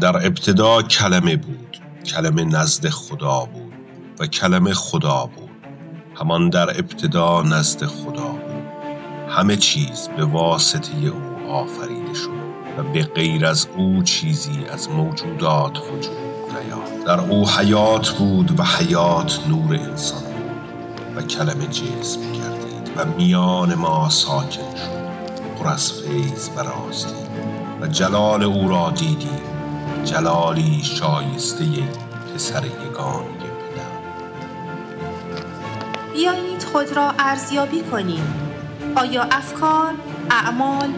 [0.00, 1.78] در ابتدا کلمه بود.
[2.06, 3.72] کلمه نزد خدا بود
[4.20, 5.50] و کلمه خدا بود.
[6.14, 8.66] همان در ابتدا نزد خدا بود.
[9.28, 12.46] همه چیز به واسطه او آفریده شد
[12.78, 16.16] و به غیر از او چیزی از موجودات وجود
[16.64, 17.04] نیافت.
[17.06, 23.74] در او حیات بود و حیات نور انسان بود و کلمه جسم گردید و میان
[23.74, 25.06] ما ساکن شد.
[25.58, 27.14] پر از فیض و راستی
[27.80, 29.55] و جلال او را دیدیم.
[30.06, 31.64] جلالی شایسته
[32.34, 33.26] پسر یگانه
[33.60, 33.96] پدر.
[36.12, 38.34] بیایید خود را ارزیابی کنیم.
[38.96, 39.94] آیا افکار،
[40.30, 40.90] اعمال،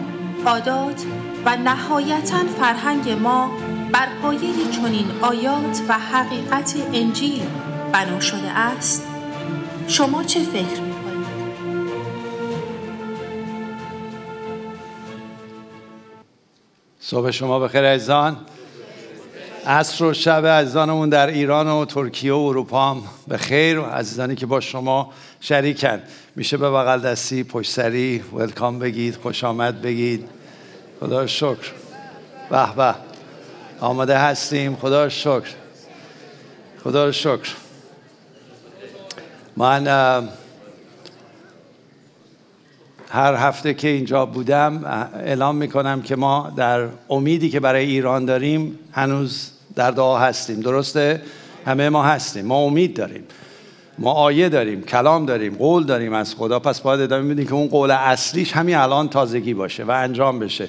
[0.45, 1.03] عادات
[1.45, 3.51] و نهایتا فرهنگ ما
[3.91, 7.43] بر پایه چنین آیات و حقیقت انجیل
[7.93, 9.07] بنا شده است؟
[9.87, 11.27] شما چه فکر می کنید؟
[16.99, 18.37] صبح شما بخیر عزیزان.
[19.67, 24.35] عصر و شب عزیزانمون در ایران و ترکیه و اروپا هم به خیر و عزیزانی
[24.35, 26.01] که با شما شریکن.
[26.35, 30.29] میشه به بغل دستی پشت سری ولکام بگید خوش آمد بگید.
[30.99, 31.71] خدا شکر.
[32.49, 32.95] به به.
[33.79, 34.75] آماده هستیم.
[34.75, 35.49] خدا شکر.
[36.83, 37.49] خدا شکر.
[39.57, 40.29] من
[43.11, 44.81] هر هفته که اینجا بودم
[45.13, 50.59] اعلام می‌کنم که ما در امیدی که برای ایران داریم هنوز در دعا هستیم.
[50.59, 51.21] درسته؟
[51.65, 52.45] همه ما هستیم.
[52.45, 53.23] ما امید داریم.
[53.99, 56.59] ما آیه داریم کلام داریم قول داریم از خدا.
[56.59, 60.67] پس باید ادامه بدیم که اون قول اصلیش همین الان تازگی باشه و انجام بشه.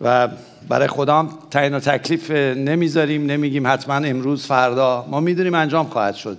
[0.00, 0.28] و
[0.68, 5.06] برای خدا تعیین و تکلیف نمی‌ذاریم نمیگیم حتما امروز فردا.
[5.10, 6.38] ما می‌دونیم انجام خواهد شد.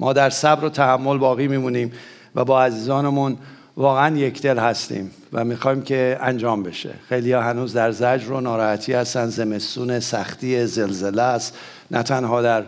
[0.00, 1.92] ما در صبر و تحمل باقی میمونیم
[2.34, 3.36] و با عزیزانمون
[3.80, 6.90] واقعا یک دل هستیم و می‌خوایم که انجام بشه.
[7.08, 11.58] خیلی هنوز در زجر و ناراحتی هستن زمستون سختی زلزله است.
[11.90, 12.64] نه تنها در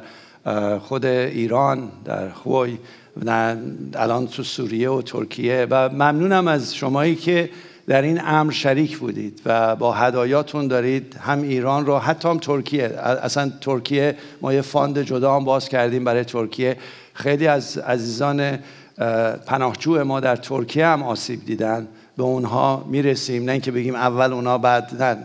[0.79, 2.79] خود ایران در خوی
[3.25, 3.57] نه
[3.95, 5.67] الان تو سوریه و ترکیه.
[5.71, 7.51] و ممنونم از شمایی که
[7.87, 12.85] در این امر شریک بودید و با هدایاتون دارید هم ایران رو حتی هم ترکیه.
[13.23, 16.77] اصلا ترکیه ما یه fund جدا هم باز کردیم برای ترکیه.
[17.15, 18.59] خیلی از عزیزان
[19.47, 21.89] پناهجو ما در ترکیه هم آسیب دیدن.
[22.17, 23.45] به اونها می‌رسیم.
[23.45, 25.17] نه اینکه بگیم اول اونا بعد نه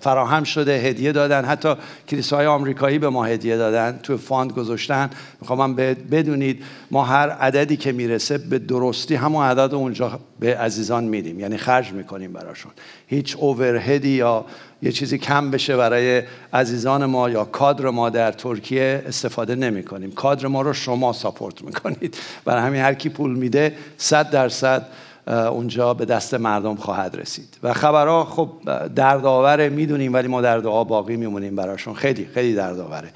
[0.00, 1.44] فراهم شده هدیه دادن.
[1.44, 1.74] حتی
[2.08, 5.10] کلیسای آمریکایی به ما هدیه دادن تو fund گذاشتن.
[5.40, 5.74] می‌خوام
[6.10, 11.40] بدونید ما هر عددی که می‌رسه به درستی همون عدد اونجا به عزیزان میدیم.
[11.40, 12.72] یعنی خرج می‌کنیم براشون.
[13.06, 14.44] هیچ اوورهدی یا
[14.82, 20.12] یه چیزی کم بشه برای عزیزان ما یا کادر ما در ترکیه استفاده نمی کنیم
[20.12, 22.16] کادر ما رو شما ساپورت می‌کنید.
[22.44, 24.86] برای همین هر کی پول میده صد درصد
[25.26, 27.58] اونجا به دست مردم خواهد رسید.
[27.62, 28.50] و خبرها خب
[28.94, 31.94] دردآوره می‌دونیم ولی ما در دعا باقی میمونیم براشون.
[31.94, 33.08] خیلی خیلی دردآوره.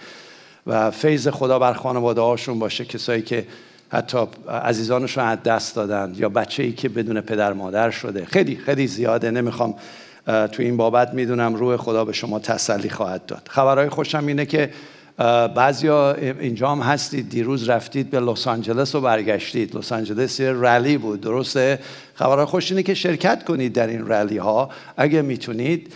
[0.66, 3.46] و فیض خدا بر خانواده هاشون باشه کسایی که
[3.92, 8.24] حتی عزیزانشون از دست دادن یا بچه ای که بدون پدر مادر شده.
[8.24, 9.30] خیلی خیلی زیاده.
[9.30, 9.74] نمی‌خوام
[10.26, 13.48] تو این بابت می‌دونم روح خدا به شما تسلی خواهد داد.
[13.50, 14.70] خبرهای خوشم اینه که
[15.54, 19.76] بعضیا اینجا هم هستید دیروز رفتید به لس آنجلس و برگشتید.
[19.76, 21.78] لس آنجلس یه رلی بود درسته؟
[22.14, 25.92] خبرهای خوش اینه که شرکت کنید در این رلی ها اگه می‌تونید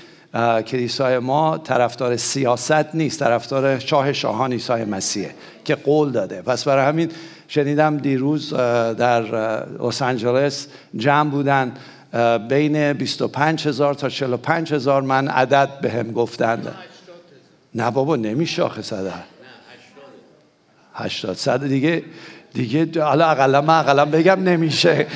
[0.67, 5.35] کلیسای ما طرفدار سیاست نیست طرفدار شاه شاهان عیسی مسیحه
[5.65, 6.43] که قول داده.
[6.43, 7.11] پس برای همین
[7.49, 9.23] شنیدم دیروز در
[9.81, 11.73] لس آنجلس جمع بودن.
[12.49, 16.75] بین 25 هزار تا 45 هزار من عدد به هم گفتند.
[17.75, 19.25] نه بابا نمیشه آخه صد
[20.95, 21.37] هشتاد.
[21.37, 22.03] صد دیگه
[22.55, 25.07] دیگه حالا اقلا من اقلا بگم نمیشه.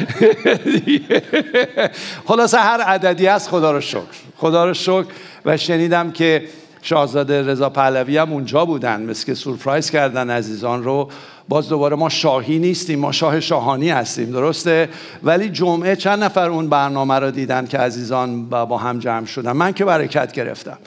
[2.29, 4.03] خلاصه هر عددی هست خدا رو شکر.
[4.37, 5.07] خدا رو شکر.
[5.45, 6.49] و شنیدم که
[6.83, 9.03] شاهزاده رضا پهلوی هم اونجا بودن.
[9.03, 11.11] مثل که سورپرایز کردن عزیزان رو.
[11.49, 14.89] باز دوباره ما شاهی نیستیم ما شاه شاهانی هستیم درسته؟
[15.23, 19.73] ولی جمعه چند نفر اون برنامه رو دیدن که عزیزان با هم جمع شدن؟ من
[19.73, 20.79] که برکت گرفتم.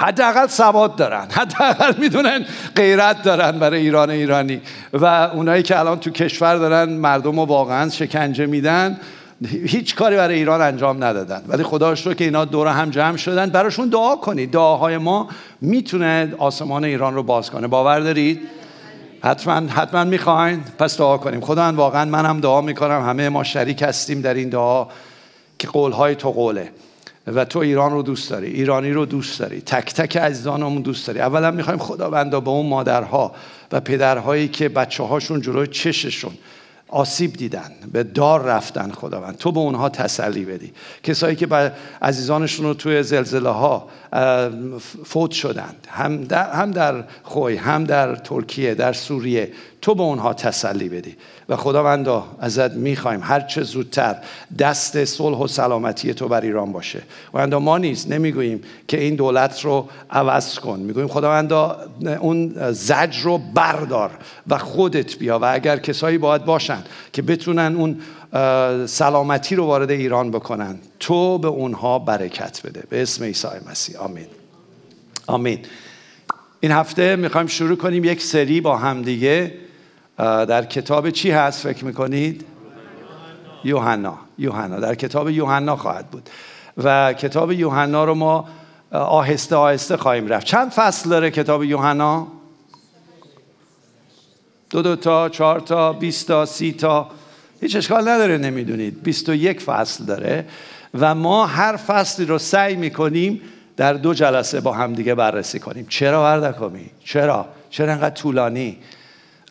[0.00, 1.26] حداقل سواد دارن.
[1.40, 2.44] حداقل می‌دونن
[2.76, 4.60] غیرت دارن برای ایران ایرانی.
[4.92, 5.04] و
[5.34, 9.00] اونایی که الان تو کشور دارن مردم رو واقعا شکنجه میدن
[9.48, 11.42] هیچ کاری برای ایران انجام ندادن.
[11.48, 13.50] ولی خدا رو که اینا دور هم جمع شدن.
[13.50, 14.50] براشون دعا کنید.
[14.50, 15.28] دعاهای ما
[15.60, 17.66] می‌تونه آسمان ایران رو باز کنه.
[17.66, 18.40] باور دارید؟
[19.24, 20.64] حتما حتما می‌خواین.
[20.78, 21.40] پس دعا کنیم.
[21.40, 23.02] خدا واقعا من هم دعا می‌کنم.
[23.08, 24.86] همه ما شریک هستیم در این دعا
[25.58, 26.70] که قولهای تو قوله.
[27.26, 31.20] و تو ایران رو دوست داری ایرانی رو دوست داری تک تک عزیزانمون دوست داری.
[31.20, 33.34] اولا می‌خوایم خداوندا به اون مادرها
[33.72, 36.32] و پدرهایی که بچه هاشون جلوی چششون
[36.88, 39.36] آسیب دیدن به دار رفتن خداوند.
[39.36, 40.72] تو به اونها تسلی بدی.
[41.02, 41.72] کسایی که به
[42.02, 43.88] عزیزانشون رو توی زلزله ها
[45.04, 45.86] فوت شدند.
[45.90, 51.16] هم در, هم در خوی هم در ترکیه در سوریه تو به اونها تسلی بدی.
[51.48, 54.16] و خداوندا ازت می‌خوایم هر چه زودتر
[54.58, 57.02] دست صلح و سلامتی تو بر ایران باشه.
[57.34, 60.80] و ما نیز نمی‌گوییم که این دولت رو عوض کن.
[60.80, 61.76] می‌گوییم خداوندا
[62.20, 64.10] اون زج رو بردار
[64.48, 65.38] و خودت بیا.
[65.38, 66.82] و اگر کسایی باید باشن
[67.12, 68.00] که بتونن اون
[68.86, 72.82] سلامتی رو وارد ایران بکنن تو به اونها برکت بده.
[72.88, 73.96] به اسم عیسی مسیح.
[73.98, 74.26] آمین.
[75.26, 75.58] آمین.
[76.60, 79.54] این هفته می‌خوایم شروع کنیم یک سری با همدیگه
[80.20, 82.44] در کتاب چی هست فکر می‌کنید؟
[83.64, 86.30] یوحنا یوحنا در کتاب یوحنا خواهد بود
[86.84, 88.48] و کتاب یوحنا رو ما
[88.90, 92.26] آهسته آهسته خواهیم رفت چند فصل داره کتاب یوحنا؟
[94.70, 97.08] دو دو تا چهار تا بیست تا سی تا
[97.60, 100.46] هیچ اشکال نداره نمی‌دونید بیست و یک فصل داره
[101.00, 103.40] و ما هر فصلی رو سعی می‌کنیم
[103.76, 108.78] در دو جلسه با همدیگه بررسی کنیم چرا وردکامی؟ چرا؟ چرا انقدر طولانی؟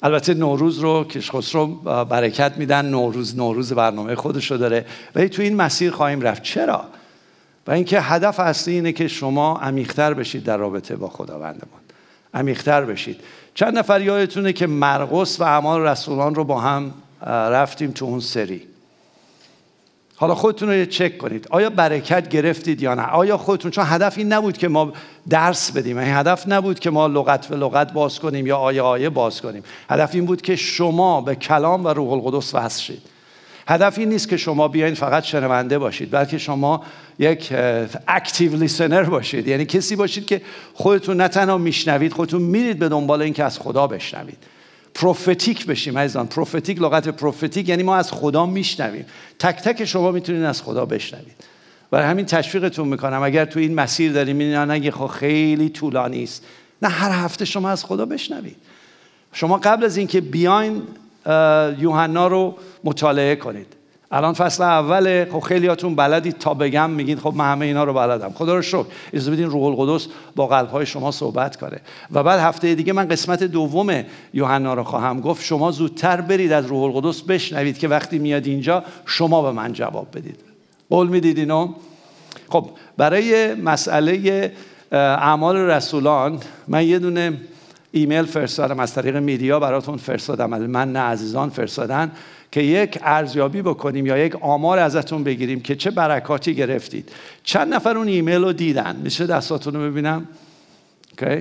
[0.04, 1.68] البته نوروز رو که خسرو
[2.06, 2.86] برکت میدن.
[2.86, 4.86] نوروز نوروز برنامه خودش رو داره.
[5.16, 6.44] ولی تو این مسیر خواهیم رفت.
[6.44, 6.84] چرا؟
[7.68, 11.80] و اینکه هدف اصلی اینه که شما عمیقتر بشید در رابطه با خداوندمان
[12.34, 13.20] عمیقتر بشید.
[13.54, 16.94] چند نفر یادتونه که مرقس و اعمال رسولان رو با هم
[17.26, 18.62] رفتیم تو اون سری.
[20.20, 21.48] حالا خودتون رو چک کنید.
[21.50, 24.94] آیا برکت گرفتید یا نه؟ آیا خودتون چون هدف این نبود که ما
[25.30, 25.98] درس بدیم.
[25.98, 29.64] این هدف نبود که ما لغت به لغت باز کنیم یا آیه آیه باز کنیم.
[29.90, 33.02] هدف این بود که شما به کلام و روح القدس وصل شید.
[33.68, 36.84] هدف این نیست که شما بیاین فقط شنونده باشید بلکه شما
[37.20, 37.54] یک
[38.08, 39.48] اکتیو لیسنر باشید.
[39.48, 40.42] یعنی کسی باشید که
[40.74, 44.38] خودتون نه تنها میشنوید خودتون میرید به دنبال اینکه از خدا بشنوید.
[44.94, 46.28] پروفتیک بشیم عزیزان.
[46.28, 49.06] پروفتیک لغت پروفتیک یعنی ما از خدا میشنویم.
[49.40, 51.36] تک تک شما می‌تونید از خدا بشنوید.
[51.92, 53.24] برای همین تشویقتون می‌کنم.
[53.24, 56.46] اگر تو این مسیر داریم این نگه خب خیلی طولانی است
[56.82, 58.56] نه هر هفته شما از خدا بشنوید.
[59.34, 60.82] شما قبل از اینکه بیاین
[61.80, 63.76] یوحنا رو مطالعه کنید.
[64.12, 68.32] الان فصل اوله خب خیلیاتون بلدید تا بگم میگین خب من همه اینا رو بلدم.
[68.36, 68.86] خدا رو شکر.
[69.14, 71.80] اجازه بدین روح القدس با قلب های شما صحبت کنه.
[72.12, 74.04] و بعد هفته دیگه من قسمت دوم
[74.34, 75.46] یوحنا رو خواهم گفت.
[75.46, 80.08] شما زودتر برید از روح القدس بشنوید که وقتی میاد اینجا شما به من جواب
[80.14, 80.40] بدید.
[80.90, 81.74] قول می‌دید اینو؟
[82.50, 84.52] خب برای مسئله
[84.92, 87.34] اعمال رسولان من یه دونه
[87.92, 90.50] ایمیل فرستادم از طریق میدیا براتون فرستادم.
[90.50, 92.12] من نه عزیزان فرستادن.
[92.52, 97.12] که یک ارزیابی بکنیم یا یک آمار ازتون بگیریم که چه برکاتی گرفتید.
[97.44, 100.28] چند نفر اون ایمیل رو دیدن؟ میشه دستاتون رو ببینم؟
[101.18, 101.40] okay.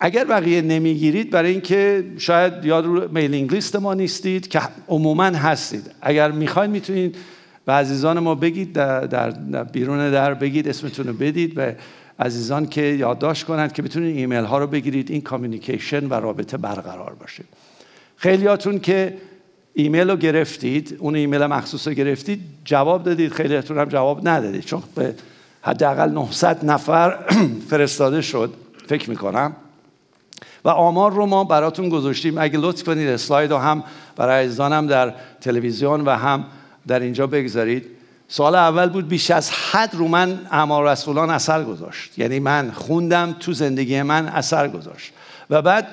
[0.00, 5.90] اگر بقیه نمی‌گیرید برای اینکه شاید یاد رو میلینگ لیست ما نیستید که عموما هستید.
[6.00, 7.16] اگر می‌خواید می‌تونید
[7.64, 11.76] به عزیزان ما بگید در, در بیرون در بگید اسمتون رو بدید به
[12.18, 15.10] عزیزان که یادداشت کنند که بتونید ایمیل ها رو بگیرید.
[15.10, 17.44] این communication و رابطه برقرار باشه.
[18.16, 19.14] خیلیاتون که
[19.74, 23.32] ایمیل رو گرفتید اون ایمیل مخصوص رو گرفتید جواب دادید.
[23.32, 24.64] خیلیاتون هم جواب ندادید.
[24.64, 25.14] چون به
[25.62, 27.18] حداقل 900 نفر
[27.70, 28.54] فرستاده شد
[28.86, 29.56] فکر می‌کنم.
[30.64, 32.38] و آمار رو ما براتون گذاشتیم.
[32.38, 33.84] اگه لطف کنید اسلاید رو هم
[34.16, 36.44] برای عزیزانم در تلویزیون و هم
[36.86, 37.86] در اینجا بگذارید.
[38.28, 42.18] سال اول بود بیش از حد رو من اعمال رسولان اثر گذاشت.
[42.18, 45.12] یعنی من خوندم تو زندگی من اثر گذاشت.
[45.50, 45.88] و بعد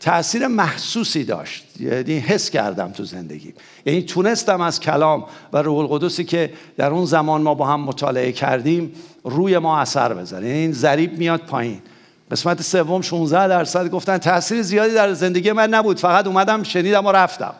[0.00, 1.80] تاثیر محسوسی داشت.
[1.80, 3.54] یعنی حس کردم تو زندگی
[3.86, 8.32] یعنی تونستم از کلام و روح القدسی که در اون زمان ما با هم مطالعه
[8.32, 10.46] کردیم روی ما اثر بذاره.
[10.46, 11.82] یعنی این ضریب میاد پایین.
[12.30, 15.98] قسمت سوم 16 درصد گفتن تاثیر زیادی در زندگی من نبود.
[15.98, 17.54] فقط اومدم شنیدم و رفتم.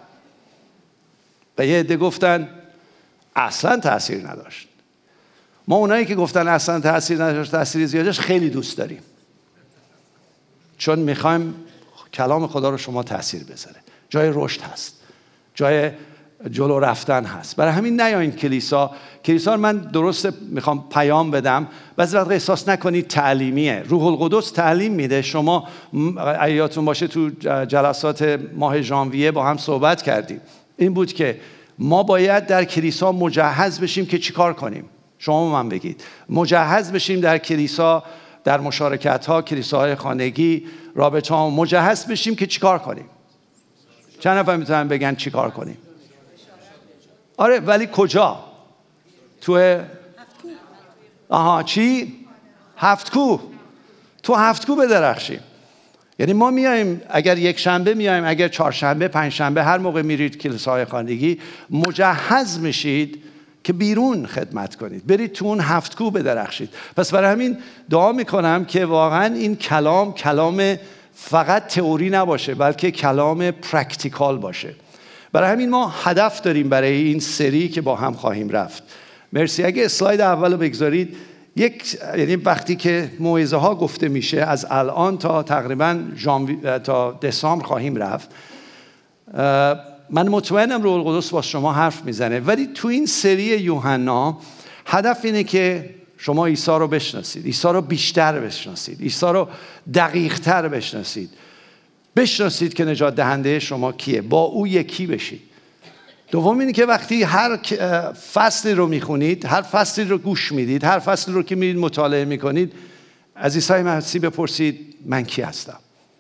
[1.59, 2.49] و یه عده گفتن
[3.37, 4.69] اصلا تاثیر نداشت.
[5.69, 9.03] ما اونایی که گفتن اصلا تاثیر نداشت تاثیر زیادش خیلی دوست داریم.
[10.79, 11.55] چون می‌خوایم
[12.19, 13.77] کلام خدا رو شما تاثیر بذاره.
[14.11, 14.97] جای رشد هست.
[15.55, 15.91] جای
[16.51, 17.57] جلو رفتن هست.
[17.57, 18.91] برای همین نیاین کلیسا.
[19.25, 21.69] کلیسا رو من درست می‌خوام پیام بدم.
[21.97, 23.85] بعضی وقت احساس نکنید تعلیمیه.
[23.89, 25.23] روح القدس تعلیم میده.
[25.23, 25.69] شما
[26.45, 27.31] ایاتون باشه تو
[27.69, 30.41] جلسات ماه ژانویه با هم صحبت کردیم.
[30.77, 31.41] این بود که
[31.79, 34.85] ما باید در کلیسا مجهز بشیم که چیکار کنیم.
[35.19, 36.05] شما من بگید.
[36.29, 38.05] مجهز بشیم در کلیسا
[38.49, 43.05] در مشارکت ها کلیساهای خانگی رابطه ها مجهز بشیم که چیکار کنیم.
[44.21, 45.79] چند نفر می‌تونن بگن چیکار کنیم؟
[47.37, 48.45] آره ولی کجا؟
[49.41, 49.81] تو
[51.29, 52.15] آها چی؟
[52.77, 53.39] هفت کوه
[54.23, 55.41] تو هفت کوه بدرخشیم.
[56.19, 60.85] یعنی ما میایم اگر یک شنبه میایم اگر چهارشنبه پنج شنبه هر موقع میرید کلیساهای
[60.85, 61.41] خانگی
[61.71, 63.23] مجهز میشید
[63.65, 65.07] که بیرون خدمت کنید.
[65.07, 66.71] برید تو اون هفت کوه بدرخشید.
[66.97, 67.59] پس برای همین
[67.91, 70.77] دعا می‌کنم که واقعا این کلام کلام
[71.15, 74.75] فقط تئوری نباشه بلکه کلام practical باشه.
[75.33, 78.83] برای همین ما هدف داریم برای این سری که با هم خواهیم رفت.
[79.33, 79.65] مرسی.
[79.65, 81.17] اگه اسلاید اول رو بگذارید
[81.57, 85.99] یک یعنی وقتی که موعظه ها گفته میشه از الان تا تقریبا
[86.85, 88.31] تا دسامبر خواهیم رفت
[90.11, 94.39] من مطمئنم روح القدس با شما حرف می‌زنه ولی تو این سری یوحنا
[94.87, 99.49] هدف اینه که شما عیسی رو بشناسید عیسی رو بیشتر بشناسید عیسی رو
[99.95, 101.31] دقیقتر بشناسید.
[102.17, 105.41] بشناسید که نجات دهنده شما کیه با او یکی بشید.
[106.31, 107.57] دوم اینه که وقتی هر
[108.33, 112.73] فصلی رو می‌خونید هر فصلی رو گوش می‌دید هر فصلی رو که میرید مطالعه می‌کنید
[113.35, 115.79] از عیسی مسیح بپرسید من کی هستم؟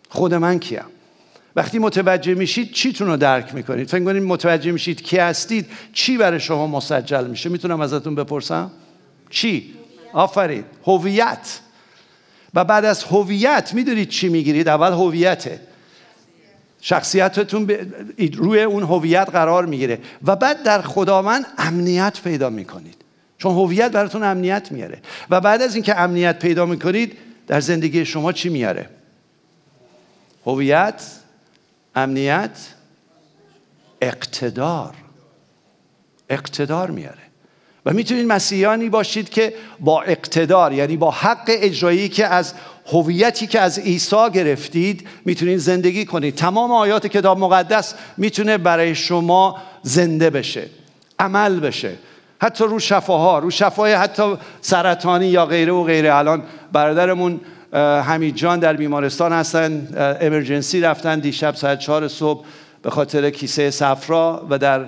[0.08, 0.84] خود من کیم؟
[1.58, 6.40] وقتی متوجه میشید چیتون رو درک می‌کنید؟ فکر کنید متوجه میشید کی هستید؟ چی برای
[6.40, 8.70] شما مسجل میشه؟ می‌تونم ازتون بپرسم؟
[9.30, 9.74] چی؟
[10.12, 10.64] آفرین.
[10.86, 11.60] هویت.
[12.54, 15.60] و بعد از هویت می‌دونید چی می‌گیرید؟ اول هویته.
[16.80, 17.70] شخصیتتون
[18.34, 19.98] روی اون هویت قرار می‌گیره.
[20.24, 22.96] و بعد در خداوند امنیت پیدا می‌کنید.
[23.38, 24.98] چون هویت براتون امنیت میاره
[25.30, 28.90] و بعد از اینکه امنیت پیدا می‌کنید در زندگی شما چی میاره
[30.46, 31.02] هویت.
[32.02, 32.50] امنیت
[34.00, 34.94] اقتدار.
[36.30, 37.18] اقتدار میاره.
[37.86, 42.54] و می‌تونید مسیحیانی باشید که با اقتدار یعنی با حق اجرایی که از
[42.92, 46.34] هویتی که از عیسی گرفتید می‌تونید زندگی کنید.
[46.34, 50.66] تمام آیات کتاب مقدس می‌تونه برای شما زنده بشه
[51.18, 51.92] عمل بشه.
[52.42, 56.14] حتی رو شفاها رو شفای حتی سرطانی یا غیره و غیره.
[56.14, 57.40] الان برادرمون
[57.72, 59.88] حمید جان در بیمارستان هستن.
[60.20, 62.44] امرجنسی رفتن دیشب ساعت چهار صبح
[62.82, 64.84] به خاطر کیسه صفرا و در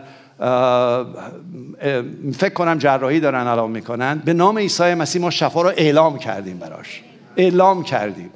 [2.38, 4.22] فکر کنم جراحی دارن الان می‌کنن.
[4.24, 7.02] به نام عیسی مسیح ما شفا رو اعلام کردیم براش.
[7.36, 8.30] اعلام کردیم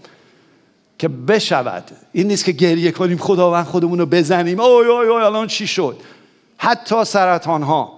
[0.99, 1.85] که بشود.
[2.13, 4.61] این نیست که گریه کنیم خداوند خودمون رو بزنیم.
[4.61, 5.97] اوی اوی اوی الان چی شد؟
[6.59, 7.93] حتی سرطان ها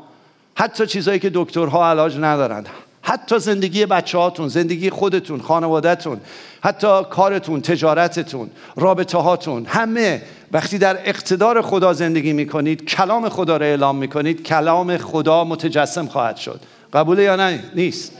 [0.55, 2.69] حتی چیزهایی که دکترها علاج ندارند.
[3.09, 6.21] حتی زندگی بچه هاتون زندگی خودتون خانوادهتون
[6.63, 10.23] حتی کارتون تجارتتون رابطه هاتون همه.
[10.53, 16.37] وقتی در اقتدار خدا زندگی می‌کنید کلام خدا رو اعلام می‌کنید کلام خدا متجسم خواهد
[16.37, 16.61] شد.
[16.93, 18.13] قبوله یا نه؟ نیست.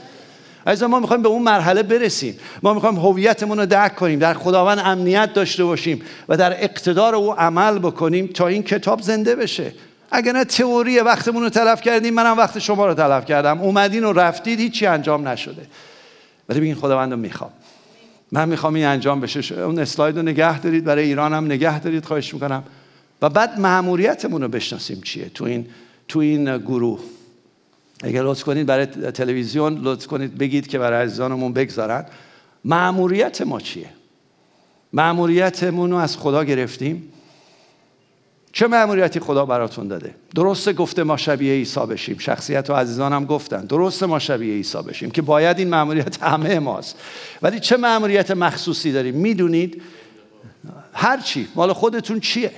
[0.65, 2.39] از ما می‌خوایم به اون مرحله برسیم.
[2.63, 7.33] ما می‌خوایم هویتمون رو درک کنیم در خداوند امنیت داشته باشیم و در اقتدار او
[7.39, 9.73] عمل بکنیم تا این کتاب زنده بشه.
[10.11, 13.61] اگر نه تئوری وقتمون رو تلف کردیم منم وقت شما رو تلف کردم.
[13.61, 15.67] اومدین و رفتید هیچی انجام نشده.
[16.49, 17.51] ولی بگین خداوند رو می‌خوام.
[18.31, 19.61] من می‌خوام این انجام بشه.
[19.61, 22.63] اون اسلاید رو نگه دارید برای ایران هم نگه دارید خواهش می‌کنم.
[23.21, 25.67] و بعد معموریتمون رو بشناسیم چیه تو این
[26.07, 26.99] تو این گروه.
[28.03, 32.05] اگر لطف کنید برای تلویزیون لطف کنید بگید که برای عزیزانمون بگذارن.
[32.65, 33.89] معموریت ما چیه؟
[34.93, 37.13] معموریتمون رو از خدا گرفتیم.
[38.57, 42.17] چه معمولیتی خدا براتون داده؟ درسته گفته ما شبیه عیسی بشیم.
[42.17, 43.65] شخصیت و عزیزانم گفتن.
[43.65, 46.99] درسته ما شبیه عیسی بشیم که باید این معمولیت همه ماست.
[47.41, 49.81] ولی چه معمولیت مخصوصی داریم؟ می‌دونید؟
[50.93, 52.51] هر چی مال خودتون چیه؟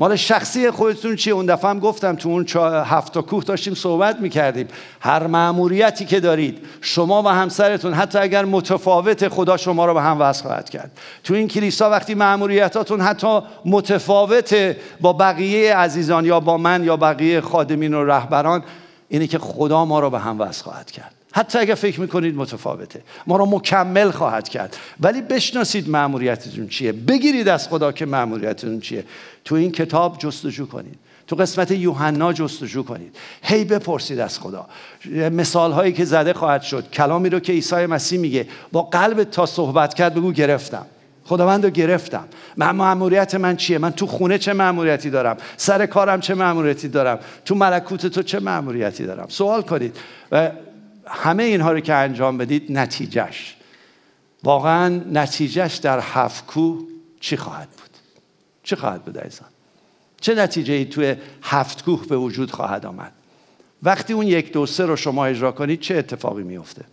[0.00, 2.46] مال شخصی خودتون چیه؟ اون دفعه هم گفتم تو اون
[2.84, 4.68] هفت کوه داشتیم صحبت می‌کردیم.
[5.00, 10.20] هر معموریتی که دارید شما و همسرتون حتی اگر متفاوت خدا شما رو به هم
[10.20, 10.90] وصل خواهد کرد.
[11.24, 17.40] تو این کلیسا وقتی معموریتاتون حتی متفاوت با بقیه عزیزان یا با من یا بقیه
[17.40, 18.62] خادمین و رهبران
[19.08, 21.19] اینه که خدا ما رو به هم وصل خواهد کرد.
[21.32, 23.02] حتی اگر فکر می‌کنید متفاوته.
[23.26, 24.76] ما رو مکمل خواهد کرد.
[25.00, 26.92] ولی بشناسید معمولیتتون چیه.
[26.92, 29.04] بگیرید از خدا که معمولیتتون چیه.
[29.44, 30.98] تو این کتاب جستجو کنید.
[31.26, 33.16] تو قسمت یوحنا جستجو کنید.
[33.42, 34.66] هی بپرسید از خدا.
[35.14, 36.90] مثال هایی که زده خواهد شد.
[36.90, 38.46] کلامی رو که عیسی مسیح میگه.
[38.72, 40.86] با قلب تا صحبت کرد بگو گرفتم.
[41.24, 42.24] خداوند رو گرفتم.
[42.56, 47.18] من معمولیت من چیه؟ من تو خونه چه معمولیتی دارم؟ سر کارم چه معمولیتی دارم؟
[47.44, 49.96] تو ملکوت تو چه معمولیتی دارم؟ سوال کنید.
[50.32, 50.50] و
[51.10, 53.56] همه اینها رو که انجام بدید نتیجهش
[54.44, 56.78] واقعا نتیجهش در هفت کو
[57.20, 57.90] چی خواهد بود؟
[58.62, 59.48] چی خواهد بود ایزان
[60.20, 63.12] چه نتیجه ای توی هفت کوه به وجود خواهد آمد؟
[63.82, 66.84] وقتی اون یک دو سه رو شما اجرا کنید چه اتفاقی میفته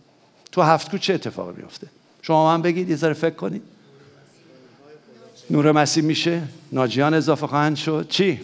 [0.52, 1.86] تو هفت کوه چه اتفاقی میفته
[2.22, 3.62] شما من بگید یه ذره فکر کنید.
[5.50, 8.40] نور مسیح میشه؟ ناجیان اضافه خواهند شد؟ چی؟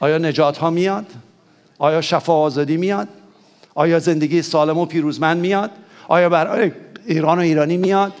[0.00, 1.06] آیا نجات ها میاد؟
[1.78, 3.08] آیا شفا آزادی میاد؟
[3.74, 5.70] آیا زندگی سالم و پیروزمند میاد؟
[6.08, 6.72] آیا برای
[7.06, 8.12] ایران و ایرانی میاد؟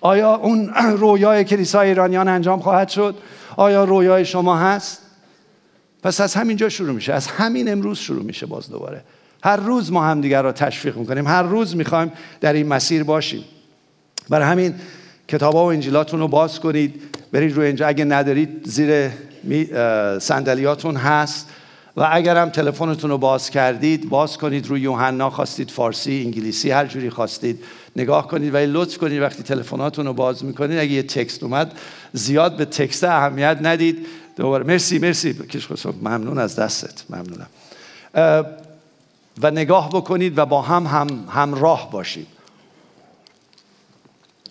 [0.00, 3.14] آیا اون رویای کلیسای ایرانیان انجام خواهد شد؟
[3.56, 5.02] آیا رویای شما هست؟
[6.02, 7.12] پس از همینجا شروع میشه.
[7.12, 9.04] از همین امروز شروع میشه باز دوباره.
[9.44, 11.26] هر روز ما همدیگر را تشویق می‌کنیم.
[11.26, 13.44] هر روز می‌خوایم در این مسیر باشیم.
[14.28, 14.74] برای همین
[15.28, 17.02] کتاب و انجیلاتون رو باز کنید.
[17.32, 17.86] برید روی اینجا.
[17.86, 19.10] اگه ندارید زیر
[20.18, 21.48] صندلیاتون هست.
[21.96, 27.10] و اگرم تلفنتون رو باز کردید باز کنید روی یوحنا خواستید فارسی انگلیسی هر جوری
[27.10, 27.64] خواستید
[27.96, 31.78] نگاه کنید ولی لطف کنید وقتی تلفناتون رو باز می‌کنید اگه یه تکست اومد
[32.12, 34.06] زیاد به تکست اهمیت ندید.
[34.36, 35.38] دوباره مرسی مرسی.
[36.02, 37.48] ممنون از دستت ممنونم.
[39.42, 42.26] و نگاه بکنید و با هم, هم همراه باشید.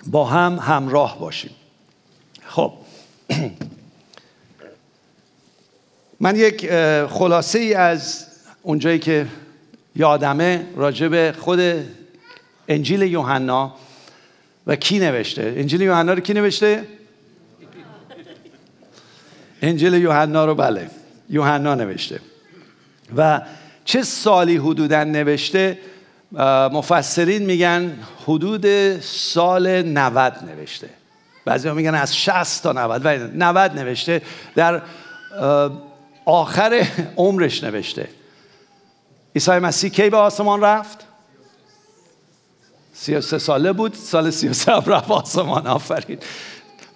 [0.08, 1.52] با هم همراه باشیم
[2.46, 2.74] خب.
[6.24, 6.70] من یک
[7.06, 8.26] خلاصه ای از
[8.62, 9.28] اونجایی که
[9.96, 11.60] یادمه راجع به خود
[12.68, 13.74] انجیل یوحنا
[14.68, 15.54] و کی نوشته.
[15.58, 16.84] انجیل یوحنا رو کی نوشته؟
[19.62, 20.90] انجیل یوحنا رو بله
[21.30, 22.20] یوحنا نوشته.
[23.18, 23.42] و
[23.86, 25.78] چه سالی حدودا نوشته؟
[26.72, 30.90] مفسرین میگن حدود سال 90 نوشته.
[31.46, 34.22] بعضی ها میگن از 60 تا 90 ولی 90 نوشته.
[34.56, 34.82] در
[36.26, 36.88] آخر
[37.18, 38.10] عمرش نوشته.
[39.36, 41.06] عیسی مسیح کی به آسمان رفت؟
[42.94, 46.18] 33 ساله بود سال 33 رفت آسمان آفرین.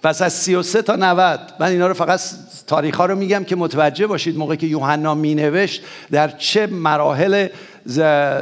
[0.02, 2.20] پس از 33 تا 90 من اینا رو فقط
[2.66, 7.48] تاریخ ها رو میگم که متوجه باشید موقعی که یوحنا می نوشت در چه مراحل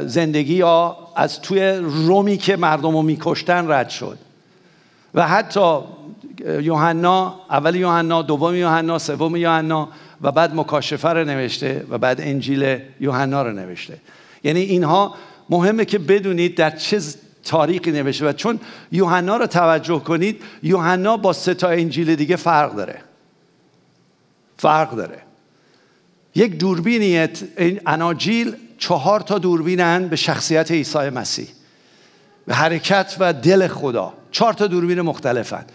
[0.05, 4.17] زندگی یا از توی رومی که مردم رو میکشتن رد شد.
[5.13, 5.79] و حتی
[6.61, 9.89] یوحنا اول یوحنا دوم یوحنا سوم یوحنا
[10.21, 13.97] و بعد مکاشفه رو نوشته و بعد انجیل یوحنا رو نوشته.
[14.43, 15.15] یعنی اینها
[15.49, 17.01] مهمه که بدونید در چه
[17.43, 18.59] تاریخی نوشته و چون
[18.91, 23.01] یوحنا رو توجه کنید یوحنا با سه تا انجیل دیگه فرق داره.
[24.57, 25.17] فرق داره.
[26.35, 27.27] یک دوربینی
[27.85, 31.47] اناجیل چهار تا دوربینن به شخصیت عیسی مسیح.
[32.45, 34.13] به حرکت و دل خدا.
[34.31, 35.65] چهار تا دوربین مختلفن.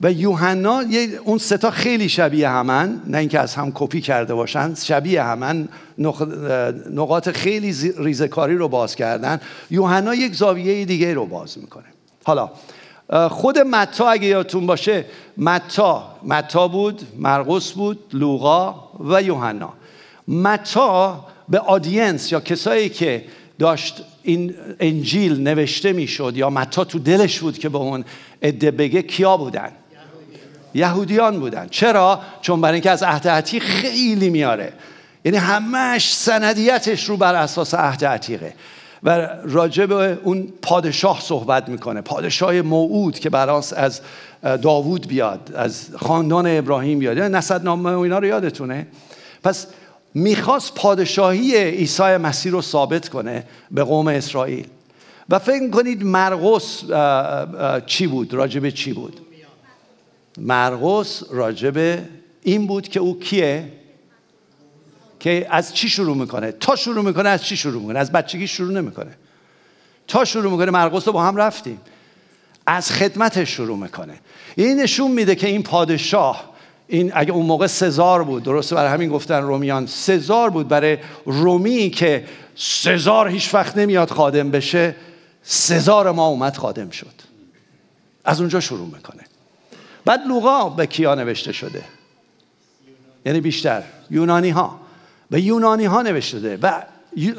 [0.00, 0.82] و یوحنا
[1.24, 5.68] اون ستا خیلی شبیه همن نه اینکه از هم کپی کرده باشن شبیه همن
[6.94, 9.40] نقاط خیلی ریزکاری رو باز کردن.
[9.70, 11.84] یوحنا یک زاویه دیگه رو باز می‌کنه.
[12.24, 12.50] حالا
[13.30, 15.04] خود متا اگه یادتون باشه
[15.36, 19.72] متا متا بود مرقس بود لوقا و یوحنا.
[20.28, 23.24] متا به آدینس یا کسایی که
[23.58, 28.04] داشت این انجیل نوشته می‌شد یا متا تو دلش بود که به اون
[28.42, 29.70] عده بگه کیا بودن؟
[30.74, 31.66] یهودیان بودن.
[31.70, 34.72] چرا؟ چون برای اینکه از عهد عتیق خیلی میاره.
[35.24, 38.54] یعنی همش سندیتش رو بر اساس عهد عتیقه.
[39.02, 42.00] و راجع به اون پادشاه صحبت می‌کنه.
[42.00, 44.00] پادشاه موعود که براس از
[44.62, 47.16] داوود بیاد از خاندان ابراهیم بیاد.
[47.16, 48.86] یعنی نسد نامه و اینا رو یادتونه.
[49.42, 49.66] پس
[50.14, 54.66] می‌خواست پادشاهی عیسی مسیح رو ثابت کنه به قوم اسرائیل.
[55.28, 56.82] و فکر کنید مرقس
[57.86, 59.20] چی بود؟ راجب چی بود؟
[60.38, 62.04] مرقس راجب
[62.42, 63.72] این بود که او کیه؟
[65.20, 68.72] که از چی شروع می‌کنه؟ تا شروع می‌کنه از چی شروع می‌کنه؟ از بچگی شروع
[68.72, 69.16] نمی‌کنه.
[70.08, 71.80] تا شروع می‌کنه مرقس رو با هم رفتیم.
[72.66, 74.14] از خدمتش شروع می‌کنه.
[74.56, 76.50] این نشون میده که این پادشاه
[76.86, 81.90] این اگه اون موقع سزار بود درسته برای همین گفتن رومیان سزار بود برای رومی
[81.90, 82.24] که
[82.56, 84.96] سزار هیچ وقت نمیاد خادم بشه
[85.42, 87.14] سزار ما اومد خادم شد.
[88.24, 89.22] از اونجا شروع می‌کنه.
[90.04, 91.84] بعد لوقا به کیا نوشته شده؟
[93.26, 94.80] یعنی بیشتر یونانی ها
[95.30, 96.58] به یونانی ها نوشته شده.
[96.62, 96.82] و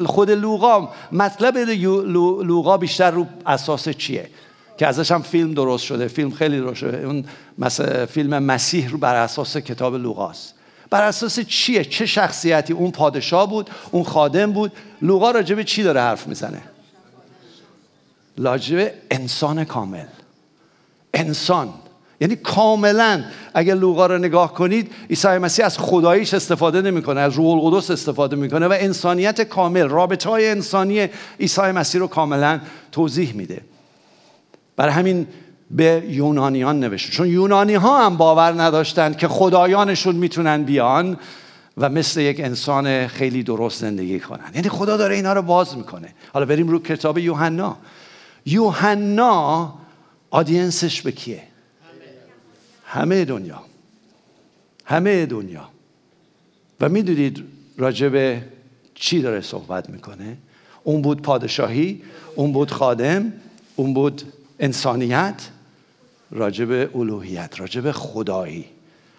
[0.06, 4.30] خود لوقا مطلب لوقا بیشتر رو اساس چیه؟
[4.78, 7.06] که ازش هم فیلم درست شده فیلم خیلی درست شده.
[7.06, 7.26] اون
[8.06, 10.54] فیلم مسیح رو بر اساس کتاب لوقاست.
[10.90, 14.72] بر اساس چیه؟ چه شخصیتی؟ اون پادشاه بود اون خادم بود.
[15.02, 16.62] لوقا راجب چی داره حرف می‌زنه؟
[18.38, 20.06] راجب انسان کامل.
[21.14, 21.74] انسان.
[22.22, 27.66] یعنی کاملا اگر لوقا رو نگاه کنید عیسی مسیح از خداییش استفاده نمی‌کنه از روح
[27.66, 31.08] القدس استفاده می‌کنه و انسانیت کامل رابطه های انسانی
[31.40, 32.60] عیسی مسیح رو کاملا
[32.92, 33.62] توضیح میده.
[34.76, 35.28] برای همین
[35.72, 37.12] به یونانیان نوشته.
[37.12, 41.18] چون یونانی ها هم باور نداشتند که خدایانشون می‌تونن بیان
[41.78, 44.52] و مثل یک انسان خیلی درست زندگی کنن.
[44.56, 46.08] یعنی خدا داره اینا رو باز می‌کنه.
[46.34, 47.78] حالا بریم رو کتاب یوحنا.
[48.46, 49.74] یوحنا
[50.32, 51.51] آدینسش به کیه؟
[52.92, 53.64] همه دنیا.
[54.86, 55.70] همه دنیا.
[56.82, 57.44] و می‌دونید
[57.78, 58.42] راجب
[58.96, 60.38] چی داره صحبت می‌کنه؟
[60.84, 62.02] اون بود پادشاهی
[62.36, 63.34] اون بود خادم
[63.76, 64.22] اون بود
[64.60, 65.42] انسانیت
[66.32, 68.66] راجب الوهیت راجب خدایی.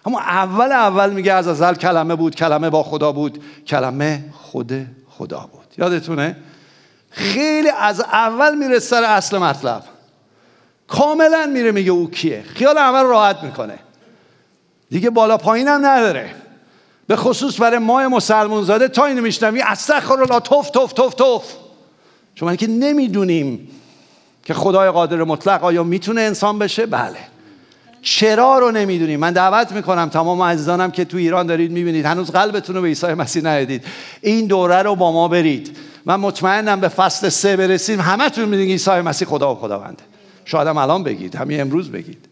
[0.05, 5.49] اما اول اول میگه از ازل کلمه بود کلمه با خدا بود کلمه خود خدا
[5.51, 5.65] بود.
[5.77, 6.35] یادتونه؟
[7.09, 9.83] خیلی از اول میره سر اصل مطلب.
[10.87, 12.43] کاملا میره میگه او کیه.
[12.55, 13.79] خیال اول راحت می‌کنه.
[14.89, 16.35] دیگه بالا پایین هم نداره.
[17.07, 21.43] به خصوص برای ماه مسلمون زاده تا اینو میشنوی استغفر الله توف توف توف توف.
[22.35, 23.67] چون که نمی‌دونیم
[24.43, 27.17] که خدای قادر مطلق آیا می‌تونه انسان بشه؟ بله.
[28.01, 29.19] چرا رو نمی‌دونیم.
[29.19, 32.05] من دعوت می‌کنم تمام عزیزانم که تو ایران دارید می‌بینید.
[32.05, 33.85] هنوز قلبتون رو به عیسی مسیح ندید
[34.21, 35.77] این دوره رو با ما برید.
[36.05, 38.01] من مطمئنم به فصل سه برسیم.
[38.01, 40.03] همتون می‌دونید عیسی مسیح خدا و خداونده.
[40.45, 42.25] شاید هم الان بگید همین امروز بگید.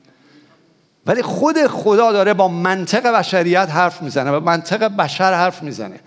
[1.06, 6.00] ولی خود خدا داره با منطق بشریت حرف می‌زنه با منطق بشر حرف می‌زنه.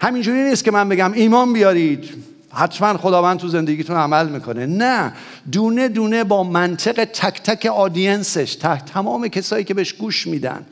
[0.00, 4.66] همینجوری نیست که من بگم ایمان بیارید حتما خداوند تو زندگیتون عمل می‌کنه.
[4.66, 5.12] نه
[5.52, 10.66] دونه دونه با منطق تک تک آدینسش تک تمام کسایی که بهش گوش میدن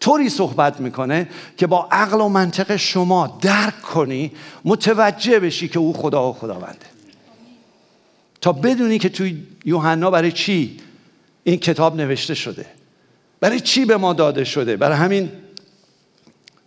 [0.00, 4.32] طوری صحبت می‌کنه که با عقل و منطق شما درک کنی
[4.64, 6.97] متوجه بشی که او خدا و خداونده.
[8.40, 10.80] تا بدونی که توی یوحنا برای چی
[11.44, 12.66] این کتاب نوشته شده.
[13.40, 14.76] برای چی به ما داده شده.
[14.76, 15.30] برای همین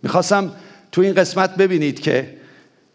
[0.02, 0.52] می‌خواستم
[0.92, 2.36] تو این قسمت ببینید که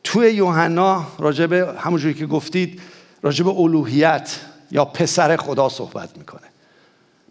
[0.04, 2.82] توی یوحنا راجب همونجوری که گفتید
[3.22, 4.40] راجب الوهیت
[4.72, 6.48] یا پسر خدا صحبت می‌کنه.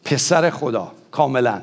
[0.05, 1.63] پسر خدا کاملا.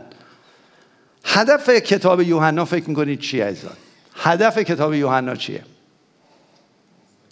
[1.26, 3.78] هدف کتاب یوحنا فکر می‌کنید چیه عزیزان؟
[4.16, 5.64] هدف کتاب یوحنا چیه؟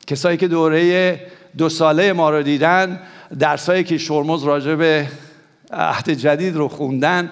[0.08, 3.00] کسایی که دوره دو ساله ما رو دیدن
[3.40, 5.08] درسایی که شرمز راجع به
[5.72, 7.32] عهد جدید رو خوندن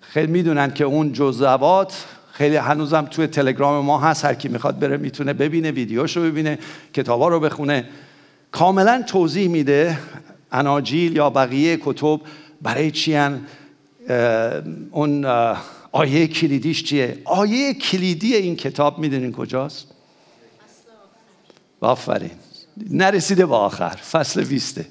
[0.00, 4.24] خیلی می‌دونن که اون جزوات خیلی هنوزم توی تلگرام ما هست.
[4.24, 6.58] هر کی می‌خواد بره می‌تونه ببینه ویدیوشو ببینه
[6.92, 7.84] کتابا رو بخونه.
[8.52, 9.98] کاملا توضیح میده
[10.52, 12.20] اناجیل یا بقیه کتب
[12.62, 13.18] برای چی
[14.90, 15.24] اون
[15.92, 19.86] آیه کلیدیش چیه؟ آیه کلیدی این کتاب می‌دونین کجاست؟
[21.80, 22.30] آفرین.
[22.90, 23.96] نرسیده با آخر.
[24.12, 24.86] فصل بیسته.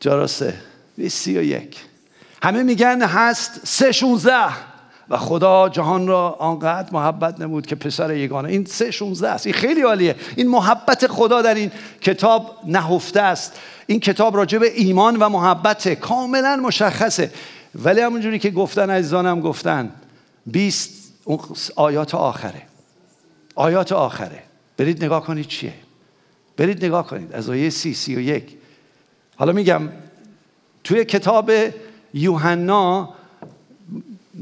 [0.00, 0.54] جاراسه
[1.08, 1.76] سی و یک.
[2.42, 4.68] همه میگن هست سه شونزده.
[5.10, 8.48] و خدا جهان را آنقدر محبت نمود که پسر یگانه.
[8.48, 9.46] این سه شونزده است.
[9.46, 10.16] این خیلی عالیه.
[10.36, 11.70] این محبت خدا در این
[12.00, 13.52] کتاب نهفته است.
[13.86, 17.30] این کتاب راجع به ایمان و محبت کاملا مشخصه.
[17.74, 19.92] ولی همونجوری که گفتن عزیزانم گفتن
[20.46, 20.90] بیست
[21.76, 22.62] آیات آخره.
[23.54, 24.42] آیات آخره.
[24.76, 25.74] برید نگاه کنید چیه.
[26.58, 27.32] برید نگاه کنید.
[27.32, 28.44] از آیه سی سی و یک.
[29.36, 29.88] حالا میگم
[30.84, 31.50] توی کتاب
[32.14, 33.14] یوحنا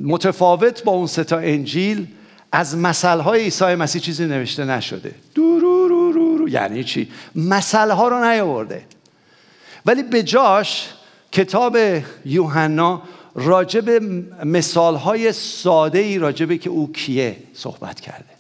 [0.03, 2.07] متفاوت با اون ستا انجیل
[2.53, 5.15] از مسئله عیسی مسیح چیزی نوشته نشده.
[5.37, 8.85] رو یعنی چی؟ مسئله ها رو نیاورده.
[9.87, 10.89] ولی به جاش
[11.33, 11.79] کتاب
[12.25, 13.03] یوحنا
[13.35, 14.03] راجب
[14.45, 18.36] مثال های ساده ای راجب که او کیه صحبت کرده.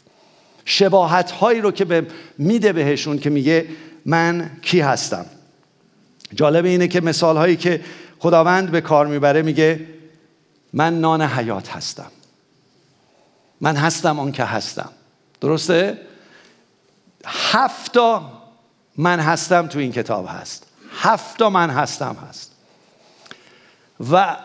[0.68, 2.06] شباهت هایی رو که به
[2.38, 3.66] میده بهشون که میگه
[4.06, 5.26] من کی هستم.
[6.34, 7.80] جالب اینه که مثال هایی که
[8.18, 9.86] خداوند به کار می‌بره میگه
[10.72, 12.10] من نان حیات هستم.
[13.60, 14.90] من هستم آن که هستم.
[15.40, 15.98] درسته؟
[17.26, 18.32] هفتا
[18.96, 20.66] من هستم تو این کتاب هست.
[20.98, 22.52] هفتا من هستم هست.
[24.10, 24.36] و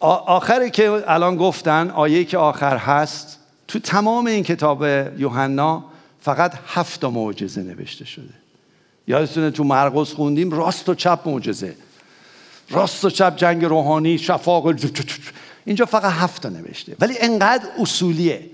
[0.00, 4.82] آخری که الان گفتن آیه که آخر هست تو تمام این کتاب
[5.18, 5.84] یوحنا
[6.20, 8.34] فقط هفت معجزه نوشته شده.
[9.08, 11.74] یادتونه تو مرقس خوندیم راست و چپ معجزه.
[12.70, 14.74] راست و چپ جنگ روحانی شفاق
[15.64, 16.96] اینجا فقط هفت نوشته.
[17.00, 18.50] ولی انقدر اصولیه.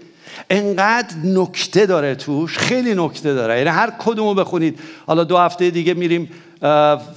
[0.50, 3.58] انقدر نکته داره توش خیلی نکته داره.
[3.58, 4.80] یعنی هر کدومو بخونید.
[5.06, 6.30] حالا دو هفته دیگه میریم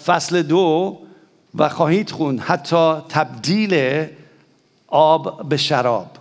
[0.06, 0.98] فصل دو
[1.56, 2.40] و خواهید خوند.
[2.40, 4.06] حتی تبدیل
[4.88, 6.13] آب به شراب.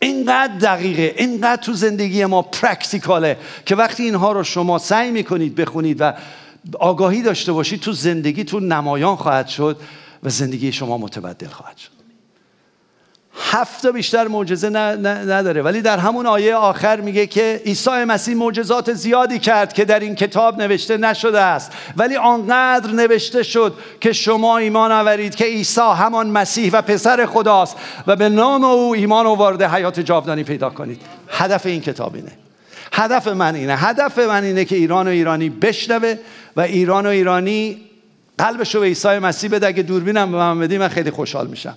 [0.00, 6.00] اینقدر دقیقه اینقدر تو زندگی ما پرکتیکاله که وقتی اینها رو شما سعی می‌کنید بخونید
[6.00, 6.12] و
[6.78, 9.80] آگاهی داشته باشید تو زندگیتون نمایان خواهد شد
[10.22, 11.97] و زندگی شما متبدل خواهد شد.
[13.40, 15.62] هفت بیشتر معجزه نداره.
[15.62, 20.14] ولی در همون آیه آخر میگه که عیسی مسیح معجزات زیادی کرد که در این
[20.14, 21.72] کتاب نوشته نشده است.
[21.96, 27.76] ولی آنقدر نوشته شد که شما ایمان آورید که عیسی همان مسیح و پسر خداست
[28.06, 31.00] و به نام او ایمان آورده حیات جاودانی پیدا کنید.
[31.28, 32.32] هدف این کتاب اینه.
[32.92, 33.76] هدف من اینه.
[33.76, 36.14] هدف من اینه که ایران و ایرانی بشنوه
[36.56, 37.80] و ایران و ایرانی
[38.38, 39.66] قلبش رو به عیسی مسیح بده.
[39.66, 41.76] اگه دوربینم به من بدی من خیلی خوشحال میشم.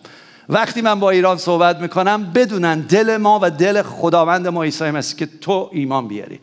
[0.51, 5.19] وقتی من با ایران صحبت می‌کنم بدونن دل ما و دل خداوند ما عیسی مسیح
[5.19, 6.39] که تو ایمان بیاری.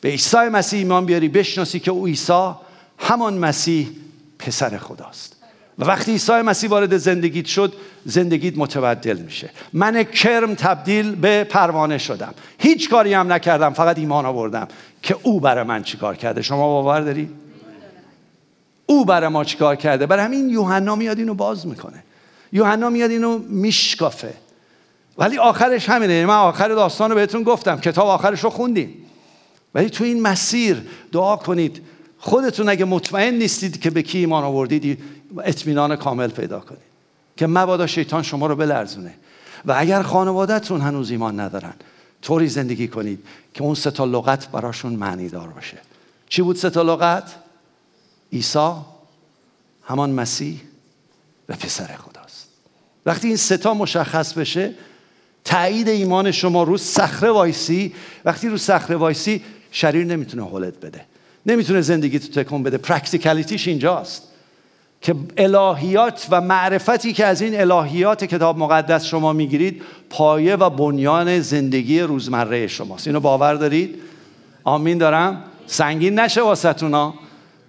[0.00, 2.50] به عیسی مسیح ایمان بیاری بشناسی که او عیسی
[2.98, 3.88] همان مسیح
[4.38, 5.36] پسر خداست.
[5.78, 7.72] و وقتی عیسی مسیح وارد زندگیت شد
[8.04, 9.50] زندگیت متبدل میشه.
[9.72, 12.34] من کرم تبدیل به پروانه شدم.
[12.58, 14.68] هیچ کاری هم نکردم فقط ایمان آوردم
[15.02, 16.42] که او برای من چیکار کرده.
[16.42, 17.30] شما باور داری؟
[18.86, 22.02] او برای ما چیکار کرده؟ برای همین یوحنا میاد اینو باز می‌کنه.
[22.52, 24.34] یوحنا میاد اینو میشکافه.
[25.18, 26.26] ولی آخرش همینه.
[26.26, 27.80] من آخر داستان رو بهتون گفتم.
[27.80, 28.94] کتاب آخرش رو خوندیم
[29.74, 31.82] ولی تو این مسیر دعا کنید.
[32.18, 35.02] خودتون اگه مطمئن نیستید که به کی ایمان آوردید
[35.44, 36.92] اطمینان کامل پیدا کنید.
[37.36, 39.14] که مبادا شیطان شما رو بلرزونه.
[39.64, 41.74] و اگر خانوادهتون هنوز ایمان ندارن
[42.22, 45.78] طوری زندگی کنید که اون ستا لغت براشون معنی دار باشه.
[46.28, 47.34] چی بود ستا لغت؟
[48.32, 48.72] عیسی
[49.84, 50.60] همان مسیح
[51.48, 52.21] و پسر خداست
[53.06, 54.70] وقتی این ستا مشخص بشه
[55.44, 57.92] تایید ایمان شما رو صخره وایسی.
[58.24, 61.00] وقتی رو صخره وایسی شریر نمی‌تونه هلت بده.
[61.46, 62.78] نمی‌تونه زندگی تو تکون بده.
[62.78, 64.22] practicality ش اینجاست
[65.00, 71.40] که الهیات و معرفتی که از این الهیات کتاب مقدس شما می‌گیرید پایه و بنیان
[71.40, 73.06] زندگی روزمره شماست.
[73.06, 73.94] اینو باور دارید؟
[74.64, 77.14] آمین دارم؟ سنگین نشه واسهتونا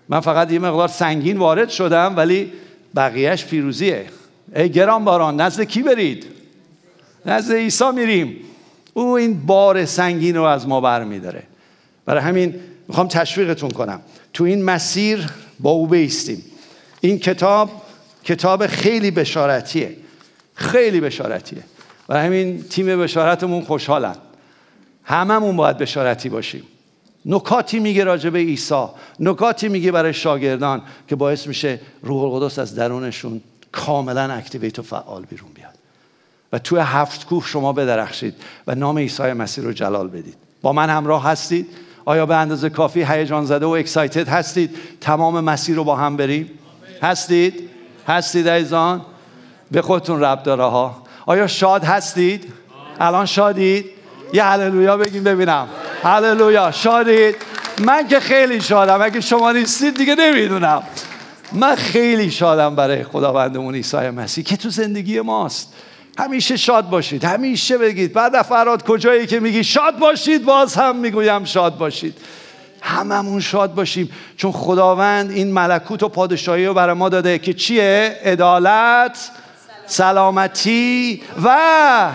[0.09, 2.51] من فقط یه مقدار سنگین وارد شدم ولی
[2.95, 4.05] بقیهش پیروزیه.
[4.55, 6.25] ای گران باران نزد کی برید؟
[7.25, 8.35] نزد عیسی میریم.
[8.93, 11.43] او این بار سنگین رو از ما برمیداره.
[12.05, 12.55] برای همین
[12.87, 14.01] می‌خوام تشویقتون کنم.
[14.33, 16.43] تو این مسیر با او بیستیم.
[17.01, 17.69] این کتاب
[18.23, 19.97] کتاب خیلی بشارتیه.
[20.53, 21.63] خیلی بشارتیه.
[22.09, 24.15] و همین تیم بشارتمون خوشحالن.
[25.03, 26.63] هممون باید بشارتی باشیم.
[27.25, 28.85] نکاتی میگه راجع به عیسی.
[29.19, 33.41] نکاتی میگه برای شاگردان که باعث میشه روح القدس از درونشون
[33.73, 35.73] کاملا اکتیویت و فعال بیرون بیاد.
[36.53, 38.35] و توی هفت کوه شما بدرخشید
[38.67, 40.35] و نام عیسی مسیح رو جلال بدید.
[40.61, 41.67] با من همراه هستید؟
[42.05, 46.49] آیا به اندازه کافی هیجان زده و اکسایتد هستید؟ تمام مسیر رو با هم بریم.
[47.01, 47.69] هستید؟
[48.07, 49.01] هستید ایزان
[49.71, 51.03] به خودتون رب داره ها.
[51.25, 52.53] آیا شاد هستید؟
[52.99, 53.85] الان شادید؟
[54.33, 55.67] یه هللویا بگیم ببینم.
[56.03, 56.71] هللویا.
[56.71, 57.35] شادید؟
[57.79, 59.01] من که خیلی شادم.
[59.01, 60.83] اگه شما نیستید دیگه نمی‌دونم.
[61.53, 65.73] من خیلی شادم برای خداوندمون عیسی مسیح که تو زندگی ماست.
[66.17, 71.43] همیشه شاد باشید همیشه بگید بعد فراد کجایی که میگی شاد باشید؟ باز هم می‌گویم
[71.43, 72.17] شاد باشید.
[72.81, 78.19] هممون شاد باشیم چون خداوند این ملکوت و پادشاهی رو برای ما داده که چیه؟
[78.23, 79.29] عدالت
[79.85, 82.09] سلامتی و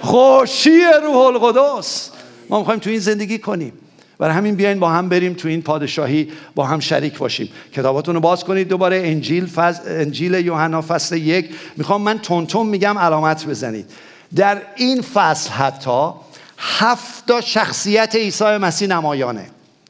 [0.00, 2.10] خوشی روح القدس.
[2.50, 3.72] ما می‌خوایم تو این زندگی کنیم.
[4.18, 7.48] برای همین بیاین با هم بریم تو این پادشاهی با هم شریک باشیم.
[7.72, 8.96] کتاباتون رو باز کنید دوباره.
[8.96, 9.80] انجیل فز...
[9.86, 11.54] انجیل یوحنا فصل یک.
[11.76, 13.90] می‌خوام من تون میگم علامت بزنید.
[14.36, 16.10] در این فصل حتی
[16.58, 19.46] هفت شخصیت عیسی مسیح نمایانه.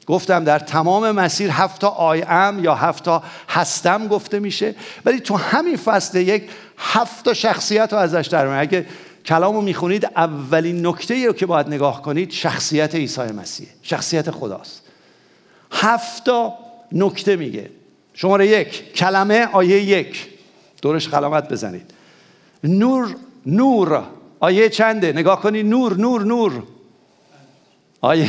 [0.07, 4.75] گفتم در تمام مسیر هفت تا آی ام یا هفت تا هستم گفته میشه.
[5.05, 6.43] ولی تو همین فصل یک
[6.79, 8.87] هفت شخصیت رو ازش در اگه
[9.29, 14.83] کلام رو می‌خونید اولین نکته رو که باید نگاه کنید شخصیت عیسی مسیح شخصیت خداست.
[15.73, 16.55] هفتا
[16.93, 17.71] نکته میگه.
[18.15, 20.29] شماره یک کلمه آیه یک.
[20.83, 21.91] دورش علامت بزنید.
[22.65, 24.03] نور نور.
[24.41, 26.63] آیه چنده؟ نگاه کنید نور نور نور.
[28.01, 28.29] آیه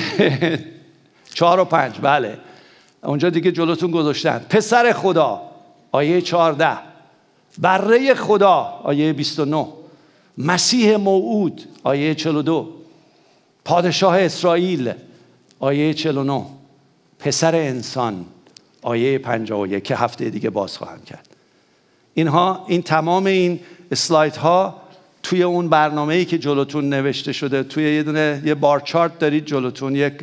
[1.33, 2.37] چهار و پنج بله.
[3.03, 4.45] اونجا دیگه جلوتون گذاشتن.
[4.49, 5.41] پسر خدا
[5.91, 6.77] آیه چهارده.
[7.57, 9.78] بره خدا آیه 29
[10.39, 12.67] مسیح موعود آیه 42
[13.65, 14.93] پادشاه اسرائیل
[15.59, 16.45] آیه 49
[17.19, 18.25] پسر انسان
[18.81, 21.27] آیه 51 که هفته دیگه باز خواهم کرد.
[22.13, 23.59] اینها این تمام این
[23.91, 24.81] اسلاید ها
[25.23, 29.45] توی اون برنامه ای که جلوتون نوشته شده توی یه دونه یه بار چارت دارید
[29.45, 29.95] جلوتون.
[29.95, 30.13] یک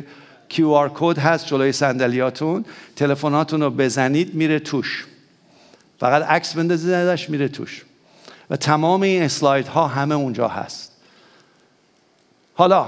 [0.49, 2.65] کیو آر کد هست جلوی صندلیاتون.
[2.95, 5.05] تلفناتون رو بزنید میره توش.
[5.99, 7.85] فقط عکس بندازید ازش میره توش.
[8.49, 10.91] و تمام این اسلاید ها همه اونجا هست.
[12.55, 12.87] حالا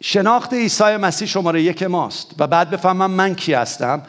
[0.00, 4.02] شناخت عیسی مسیح شماره یک ماست و بعد بفهمم من کی هستم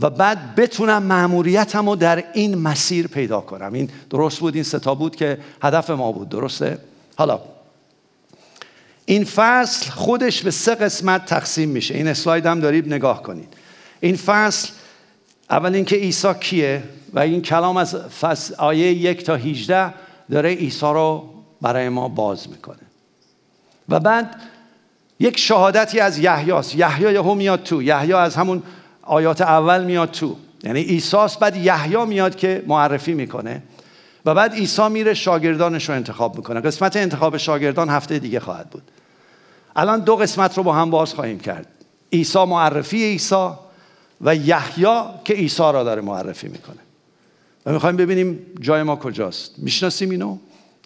[0.00, 3.72] و بعد بتونم معموریتم رو در این مسیر پیدا کنم.
[3.72, 6.78] این درست بود؟ این ستا بود که هدف ما بود درسته؟
[7.16, 7.40] حالا
[9.04, 11.94] این فصل خودش به سه قسمت تقسیم میشه.
[11.94, 13.54] این اسلاید هم دارید نگاه کنید.
[14.00, 14.68] این فصل
[15.50, 16.82] اول اینکه عیسی کیه؟
[17.14, 19.94] و این کلام از فصل آیه یک تا 18
[20.30, 21.24] داره عیسی رو
[21.60, 22.78] برای ما باز می‌کنه.
[23.88, 24.36] و بعد
[25.20, 26.74] یک شهادتی از یحیاست.
[26.74, 27.82] یحیی یهو میاد تو.
[27.82, 28.62] یحیی از همون
[29.02, 30.36] آیات اول میاد تو.
[30.64, 33.62] یعنی عیساست بعد یحیی میاد که معرفی می‌کنه.
[34.26, 36.60] و بعد عیسی میره شاگردانش رو انتخاب می‌کنه.
[36.60, 38.82] قسمت انتخاب شاگردان هفته دیگه خواهد بود.
[39.76, 41.66] الان دو قسمت رو با هم باز خواهیم کرد.
[42.12, 43.48] عیسی معرفی عیسی
[44.20, 46.89] و یحیی که عیسی را داره معرفی می‌کنه.
[47.66, 49.54] و می‌خوایم ببینیم جای ما کجاست.
[49.58, 50.38] می‌شناسیم اینو؟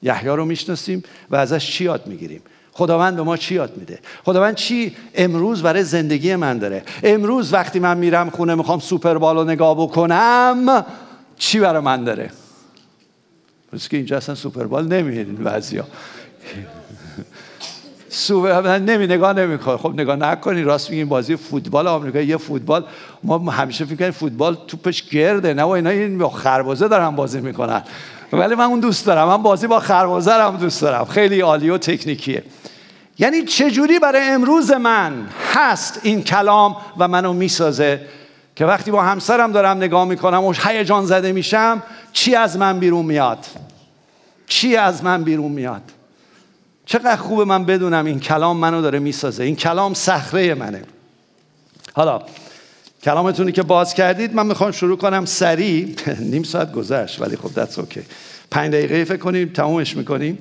[0.02, 4.54] یحیی رو می‌شناسیم و ازش چی یاد می‌گیریم؟ خداوند به ما چی یاد میده؟ خداوند
[4.54, 9.82] چی امروز برای زندگی من داره؟ امروز وقتی من میرم خونه می‌خوام سوپر رو نگاه
[9.82, 10.86] بکنم
[11.38, 12.30] چی برای من داره؟
[13.72, 15.86] پس که اینجا اصلا سوپربال نمی‌بینین بعضیا.
[18.14, 20.62] سوپر نمی نگاه نمی‌کنه خب نگاه نکنی.
[20.62, 22.84] راست میگین بازی فوتبال آمریکا یه فوتبال.
[23.22, 25.54] ما همیشه فکر کنیم فوتبال توپش گرده.
[25.54, 27.82] نه و اینا این خربازه دارن بازی می‌کنن.
[28.32, 29.28] ولی من اون دوست دارم.
[29.28, 31.04] من بازی با خربازه هم دوست دارم.
[31.04, 32.42] خیلی عالی و تکنیکیه.
[33.18, 35.12] یعنی چجوری برای امروز من
[35.54, 38.00] هست این کلام و منو می‌سازه؟
[38.56, 43.04] که وقتی با همسرم دارم نگاه می‌کنم و هیجان زده میشم چی از من بیرون
[43.04, 43.38] میاد؟
[44.46, 45.82] چی از من بیرون میاد؟
[46.86, 49.44] چقدر خوبه من بدونم این کلام منو داره می‌سازه.
[49.44, 50.82] این کلام صخره منه.
[51.92, 52.22] حالا
[53.02, 55.96] کلامتونی که باز کردید من می‌خوام شروع کنم سریع.
[56.30, 58.02] نیم ساعت گذشت ولی خب دست اوکی
[58.50, 60.38] پنج دقیقه فکر کنیم تمومش می‌کنیم.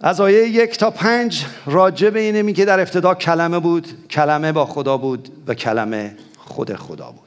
[0.00, 4.66] از آیه یک تا پنج راجع به اینه میگه در ابتدا کلمه بود کلمه با
[4.66, 7.20] خدا بود و کلمه خود خدا بود.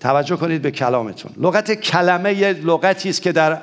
[0.00, 1.32] توجه کنید به کلامتون.
[1.36, 3.62] لغت کلمه یه لغتی است که در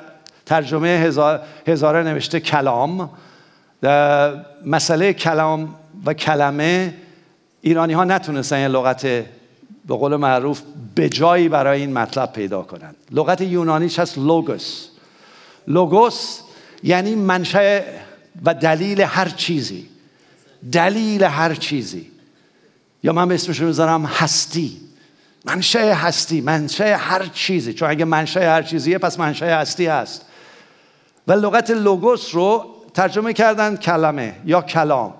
[0.50, 3.10] ترجمه هزار، هزاره نوشته کلام.
[4.66, 5.74] مسئله کلام
[6.06, 6.94] و کلمه
[7.60, 9.26] ایرانی ها نتونستن لغت به
[9.88, 10.60] قول معروف
[10.94, 14.86] به جایی برای این مطلب پیدا کنند لغت یونانیش هست لوگوس
[15.66, 16.40] لوگوس
[16.82, 17.80] یعنی منشأ
[18.44, 19.86] و دلیل هر چیزی.
[20.72, 22.10] دلیل هر چیزی.
[23.02, 24.80] یا من به اسمش می‌ذارم هستی.
[25.44, 27.72] منشأ هستی منشأ هر چیزی.
[27.72, 30.26] چون اگه منشأ هر چیزیه پس منشأ هستی هست.
[31.30, 32.64] و لغت لوگوس رو
[32.94, 35.14] ترجمه کردن کلمه یا کلام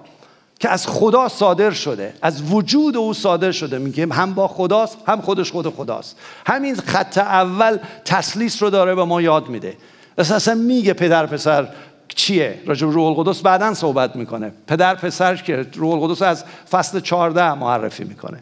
[0.61, 3.79] که از خدا صادر شده از وجود او صادر شده.
[3.79, 6.17] میگه هم با خداست هم خودش خود خداست.
[6.47, 9.77] همین خط اول تسلیس رو داره به ما یاد میده.
[10.19, 11.69] اساسا میگه پدر پسر
[12.09, 14.53] چیه؟ راجع روح القدس بعدا صحبت می‌کنه.
[14.67, 18.39] پدر پسر که روح القدس از فصل 14 معرفی می‌کنه.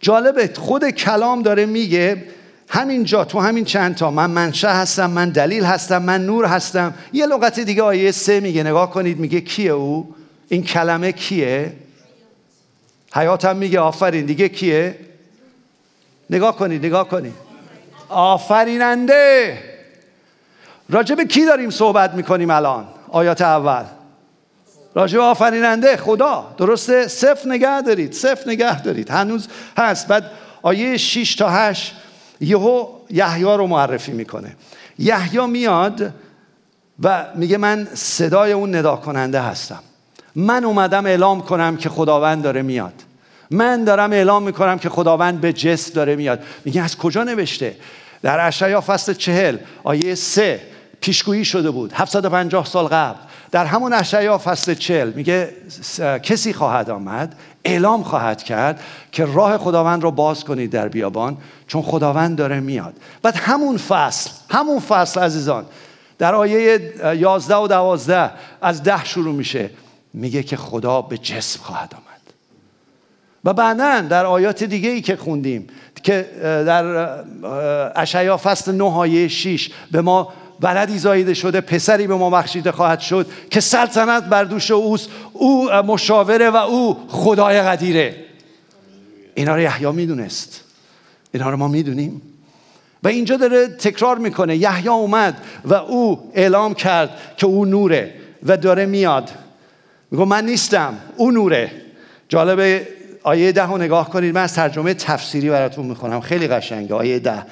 [0.00, 2.24] جالبه خود کلام داره میگه
[2.68, 6.94] همینجا تو همین چند تا من منشه هستم من دلیل هستم من نور هستم.
[7.12, 10.14] یه لغت دیگه آیه سه میگه نگاه کنید میگه کیه او؟
[10.48, 11.72] این کلمه کیه؟
[13.14, 14.98] حیاتم میگه آفرین دیگه کیه؟
[16.30, 17.34] نگاه کنید نگاه کنید.
[18.08, 19.58] آفریننده!
[20.88, 23.84] راجب کی داریم صحبت می‌کنیم الان؟ آیات اول.
[24.94, 26.54] راجب آفریننده خدا.
[26.58, 29.48] درسته؟ صف نگه دارید صف نگه دارید هنوز
[29.78, 30.08] هست.
[30.08, 30.30] بعد
[30.62, 31.94] آیه 6 تا 8
[32.40, 34.56] یهو یحیی رو معرفی می‌کنه.
[34.98, 36.12] یحیی میاد
[37.02, 39.80] و میگه من صدای اون ندا کننده هستم.
[40.36, 42.94] من اومدم اعلام کنم که خداوند داره میاد.
[43.50, 46.40] من دارم اعلام می‌کنم که خداوند به جسم داره میاد.
[46.64, 47.76] میگه از کجا نوشته؟
[48.22, 50.60] در اشعیا فصل چهل آیه سه.
[51.04, 51.92] پیشگویی شده بود.
[51.92, 53.18] 750 سال قبل.
[53.50, 55.50] در همون اشعیا فصل چهل میگه
[56.22, 58.80] کسی خواهد آمد اعلام خواهد کرد
[59.12, 61.36] که راه خداوند رو باز کنید در بیابان
[61.66, 62.94] چون خداوند داره میاد.
[63.22, 65.64] بعد همون فصل همون فصل عزیزان
[66.18, 66.80] در آیه
[67.16, 68.30] 11 و 12
[68.62, 69.70] از ده شروع میشه.
[70.14, 72.20] میگه که خدا به جسم خواهد آمد.
[73.44, 75.66] و بعدا در آیات دیگه ای که خوندیم
[76.02, 76.28] که
[76.66, 77.08] در
[77.96, 80.32] اشعیا فصل 9 آیه 6 به ما
[80.64, 85.08] ولدی زایده شده پسری به ما بخشیده خواهد شد که سلطنت بر دوش اوست.
[85.32, 88.16] او مشاوره و او خدای قدیره.
[89.34, 90.60] اینا رو یحیی می‌دونست.
[91.34, 92.22] اینا رو ما می‌دونیم.
[93.02, 94.56] و اینجا داره تکرار می‌کنه.
[94.56, 99.30] یحیی اومد و او اعلام کرد که او نوره و داره میاد.
[100.10, 101.70] میگه من نیستم او نوره.
[102.28, 102.88] جالبه
[103.22, 104.34] آیه ده رو نگاه کنید.
[104.34, 106.20] من از ترجمه تفسیری براتون می‌خونم.
[106.20, 106.94] خیلی قشنگه.
[106.94, 107.46] آیه ده.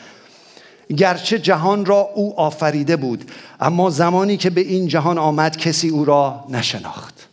[0.93, 6.05] گرچه جهان را او آفریده بود اما زمانی که به این جهان آمد کسی او
[6.05, 7.29] را نشناخت.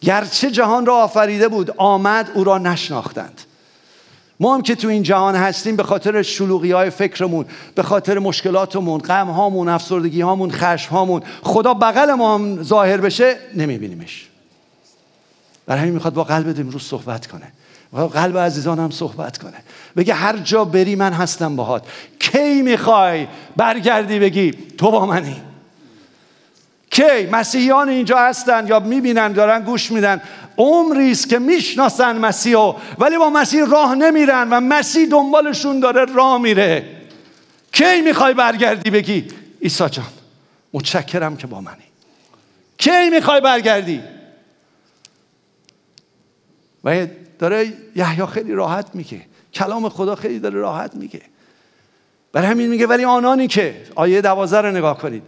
[0.00, 3.40] گرچه جهان را آفریده بود آمد او را نشناختند.
[4.40, 9.00] ما هم که تو این جهان هستیم به خاطر شلوغی های فکرمون به خاطر مشکلاتمون
[9.00, 14.28] غم هامون افسردگی هامون خشم هامون خدا بغل ما هم ظاهر بشه نمیبینیمش.
[15.66, 17.52] برای همین می‌خواد با قلب امروز صحبت کنه.
[17.92, 19.62] قلب عزیزان هم صحبت کنه.
[19.96, 21.86] بگه هر جا بری من هستم باهات.
[22.18, 23.26] کی می‌خوای
[23.56, 25.42] برگردی بگی تو با منی؟
[26.90, 30.20] کی؟ مسیحیان اینجا هستن یا می‌بینن دارن گوش میدن.
[30.58, 36.40] عمری است که می‌شناسن مسیح ولی با مسیح راه نمیرن و مسیح دنبالشون داره راه
[36.40, 36.84] میره.
[37.72, 39.28] کی می‌خوای برگردی بگی؟
[39.62, 40.06] عیسی جان.
[40.72, 41.84] متشکرم که با منی.
[42.78, 44.00] کی می‌خوای برگردی؟
[46.84, 47.06] و
[47.38, 49.20] داره یحیی خیلی راحت میگه.
[49.54, 51.22] کلام خدا خیلی داره راحت میگه.
[52.32, 55.22] برای همین میگه ولی آنانی که آیه دوازه رو نگاه کنید.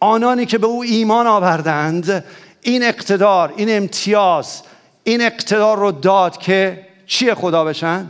[0.00, 2.24] آنانی که به او ایمان آوردند
[2.62, 4.62] این اقتدار این امتیاز
[5.04, 8.06] این اقتدار رو داد که چیه خدا بشن؟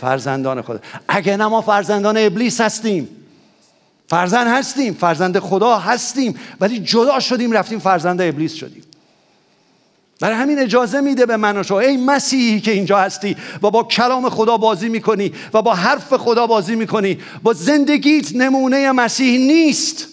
[0.00, 0.78] فرزندان خدا.
[1.08, 3.08] اگه نه ما فرزندان ابلیس هستیم.
[4.08, 8.82] فرزند هستیم فرزند خدا هستیم ولی جدا شدیم رفتیم فرزند ابلیس شدیم.
[10.20, 13.82] برای همین اجازه میده به من و شما ای مسیحی که اینجا هستی و با
[13.82, 20.06] کلام خدا بازی می‌کنی و با حرف خدا بازی می‌کنی با زندگیت نمونه مسیح نیست.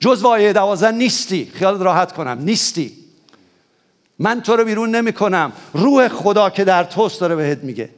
[0.00, 1.50] جز وایه دوازن نیستی.
[1.54, 2.38] خیال راحت کنم.
[2.40, 2.92] نیستی.
[4.18, 7.90] من تو رو بیرون نمی کنم روح خدا که در توست داره بهت میگه.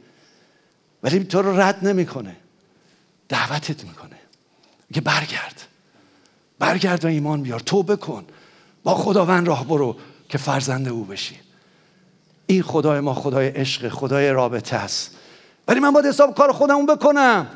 [1.03, 2.35] ولی تو رو رد نمی‌کنه.
[3.29, 4.15] دعوتت می‌کنه.
[4.89, 5.61] میگه برگرد.
[6.59, 7.59] برگرد و ایمان بیار.
[7.59, 8.25] توبه کن.
[8.83, 9.95] با خداوند راه برو.
[10.31, 11.35] که فرزند او بشی.
[12.45, 15.15] این خدای ما خدای عشق خدای رابطه است.
[15.67, 17.47] ولی من باید حساب کار خودمون بکنم.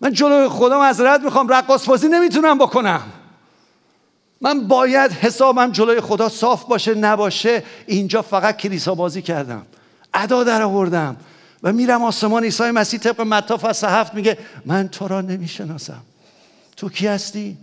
[0.00, 3.02] من جلوی خودم رد می‌خوام رقاص بازی نمی‌تونم بکنم.
[4.40, 7.62] من باید حسابم جلوی خدا صاف باشه نباشه.
[7.86, 9.66] اینجا فقط کلیسا بازی کردم.
[10.14, 11.16] ادا در آوردم.
[11.62, 16.02] و میرم آسمان عیسی مسیح طبق متی فصل هفت میگه من تو را نمی‌شناسم.
[16.76, 17.56] تو کی هستی؟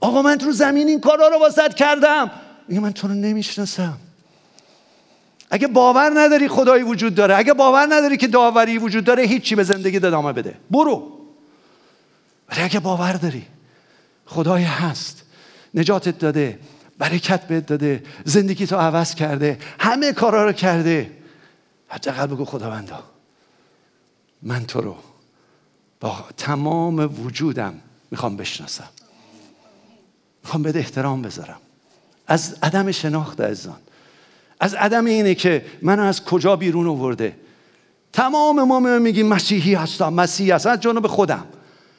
[0.00, 2.30] آقا من تو زمین این کارا رو واسط کردم.
[2.68, 3.98] میگه من تو رو نمی‌شناسم.
[5.50, 9.64] اگه باور نداری خدایی وجود داره اگه باور نداری که داوری وجود داره هیچی به
[9.64, 10.54] زندگی ادامه بده.
[10.70, 11.12] برو.
[12.48, 13.46] ولی اگه باور داری
[14.26, 15.22] خدای هست
[15.74, 16.58] نجاتت داده
[16.98, 21.10] برکت بهت داده زندگی تو عوض کرده همه کارا رو کرده
[21.88, 23.04] حداقل بگو خداوندا
[24.42, 24.96] من تو رو
[26.00, 28.88] با تمام وجودم می‌خوام بشناسم.
[30.44, 31.60] می‌خوام بده احترام بذارم.
[32.26, 33.76] از عدم شناخت ازان
[34.60, 37.36] از عدم اینه که منو از کجا بیرون آورده.
[38.12, 41.44] تمام ما میگیم مسیحی هستم مسیحی هستم از جانب خودم.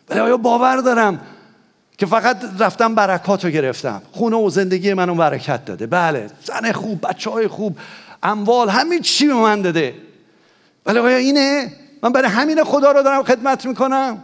[0.10, 1.22] ولی آیا باور دارم
[1.98, 5.88] که فقط رفتم برکات رو گرفتم؟ خونه و زندگی منو برکت داده.
[5.88, 7.78] بله زن خوب بچه های خوب
[8.24, 9.94] اموال همین چی به من داده.
[10.86, 11.74] ولی آیا اینه؟
[12.04, 14.24] من برای همین خدا رو دارم خدمت می‌کنم.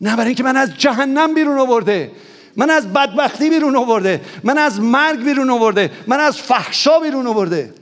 [0.00, 2.10] نه برای اینکه من از جهنم بیرون آورده.
[2.58, 4.24] من از بدبختی بیرون آورده.
[4.44, 5.90] من از مرگ بیرون آورده.
[6.06, 7.74] من از فحشا بیرون آورده.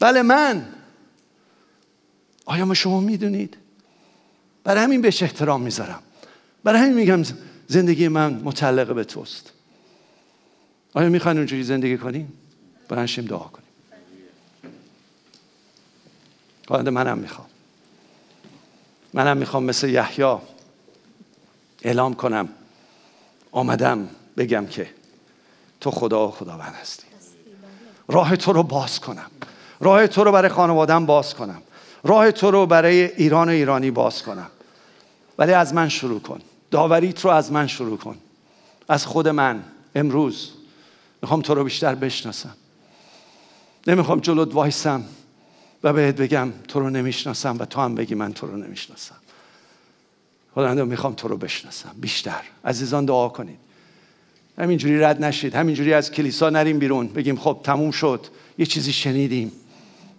[0.00, 0.68] بله من.
[2.46, 3.56] آیا ما شما می‌دونید؟
[4.64, 6.02] برای همین بهش احترام می‌ذارم.
[6.64, 7.22] برای همین میگم
[7.68, 9.52] زندگی من متعلق به توست.
[10.94, 12.32] آیا می‌خواین اونجوری زندگی کنیم؟
[12.88, 13.68] برنشیم دعا کنیم.
[16.68, 17.48] خواهد منم می‌خوام.
[19.14, 20.36] منم می‌خوام مثل یحیی
[21.82, 22.48] اعلام کنم.
[23.52, 24.90] آمدم بگم که
[25.80, 27.06] تو خدا خداوند هستی.
[28.08, 29.30] راه تو رو باز کنم.
[29.80, 31.62] راه تو رو برای خانوادم باز کنم.
[32.04, 34.50] راه تو رو برای ایران و ایرانی باز کنم.
[35.38, 36.40] ولی از من شروع کن.
[36.70, 38.16] داوریت رو از من شروع کن.
[38.88, 39.64] از خود من.
[39.94, 40.50] امروز.
[41.22, 42.56] می‌خوام تو رو بیشتر بشناسم.
[43.86, 45.04] نمی‌خوام جلوت وایسم
[45.82, 49.16] و بهت بگم تو رو نمی‌شناسم و تو هم بگی من تو رو نمی‌شناسم.
[50.54, 51.90] خداوند می‌خوام تو رو بشناسم.
[52.00, 52.40] بیشتر.
[52.64, 53.58] عزیزان دعا کنید.
[54.58, 55.54] همینجوری رد نشید.
[55.54, 57.06] همینجوری از کلیسا نریم بیرون.
[57.06, 58.26] بگیم خب تموم شد.
[58.58, 59.52] یه چیزی شنیدیم.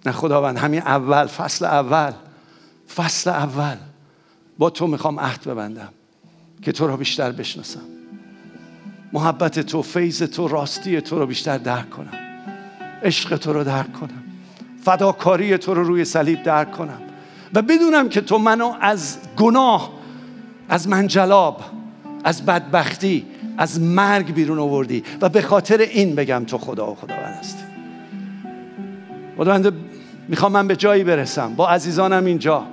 [0.06, 2.12] نه خداوند همین اول فصل اول.
[2.96, 3.76] فصل اول.
[4.58, 5.90] با تو می‌خوام عهد ببندم.
[6.62, 7.82] که تو رو بیشتر بشناسم.
[9.14, 12.20] محبت تو فیض تو راستی تو رو بیشتر درک کنم.
[13.04, 14.24] عشق تو رو درک کنم.
[14.84, 17.02] فداکاری تو رو روی صلیب درک کنم.
[17.54, 20.03] و بدونم که تو منو از گناه
[20.70, 21.62] از منجلاب
[22.24, 23.26] از بدبختی
[23.58, 27.64] از مرگ بیرون آوردی و به خاطر این بگم تو خدا و خداوند هستی.
[29.38, 29.74] خداوند
[30.28, 31.54] می‌خوام من به جایی برسم.
[31.56, 32.64] با عزیزانم اینجا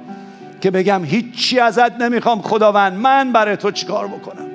[0.61, 4.47] که بگم هیچی ازت نمی‌خوام خداوند من برای تو چیکار بکنم؟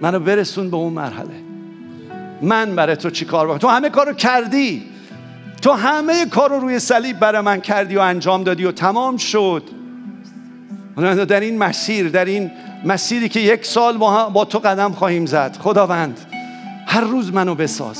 [0.00, 1.34] منو برسون به اون مرحله.
[2.42, 4.82] من برای تو چیکار بکنم؟ تو همه کارو کردی.
[5.62, 9.62] تو همه کار رو روی صلیب برای من کردی و انجام دادی و تمام شد.
[10.96, 12.50] در این مسیر در این
[12.84, 15.56] مسیری که یک سال با, تو قدم خواهیم زد.
[15.60, 16.20] خداوند
[16.86, 17.98] هر روز منو بساز.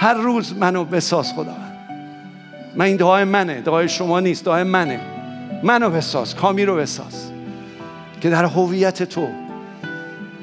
[0.00, 1.78] هر روز منو بساز خداوند.
[2.76, 5.00] من این دعای منه دعای شما نیست دعای منه.
[5.62, 7.30] منو بساز کامی رو بساز.
[8.20, 9.28] که در هویت تو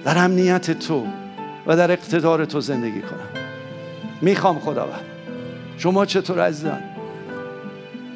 [0.05, 1.07] در امنیت تو
[1.67, 3.43] و در اقتدار تو زندگی کنم.
[4.21, 5.05] می‌خوام خداوند.
[5.77, 6.79] شما چطور عزیزان؟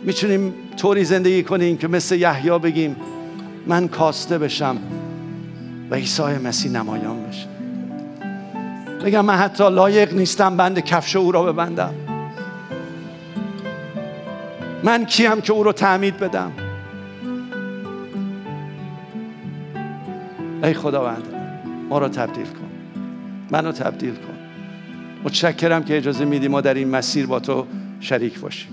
[0.04, 2.96] می‌تونیم طوری زندگی کنیم که مثل یحیی بگیم
[3.68, 4.78] من کاسته بشم
[5.90, 7.48] و عیسی مسیح نمایان بشه.
[9.06, 11.94] بگم من حتی لایق نیستم بند کفش او را ببندم.
[14.84, 16.52] من کیم که او رو تعمید بدم؟
[20.64, 21.24] ای خداوند
[21.90, 22.72] ما رو تبدیل کن.
[23.52, 24.38] منو تبدیل کن.
[25.24, 27.68] متشکرم که اجازه میدی ما در این مسیر با تو
[28.00, 28.72] شریک باشیم.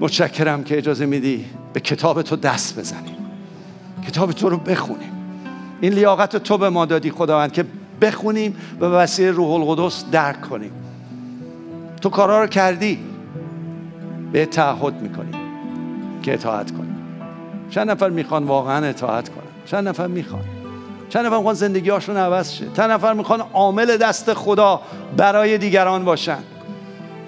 [0.00, 3.16] متشکرم که اجازه میدی به کتاب تو دست بزنیم.
[4.06, 5.12] کتاب تو رو بخونیم.
[5.80, 7.64] این لیاقت تو به ما دادی خداوند که
[8.00, 10.72] بخونیم و وسیله روح القدس درک کنیم.
[12.00, 12.98] تو کارا رو کردی.
[14.32, 15.34] به تعهد می‌کنیم
[16.22, 16.96] که اطاعت کنیم.
[17.70, 20.44] چند نفر می‌خوان واقعا اطاعت کنن؟ چند نفر می‌خوان؟
[21.08, 24.80] چند نفر می‌خوان زندگی هاشون عوض شه؟ چند نفر می‌خوان عامل دست خدا
[25.16, 26.38] برای دیگران باشن؟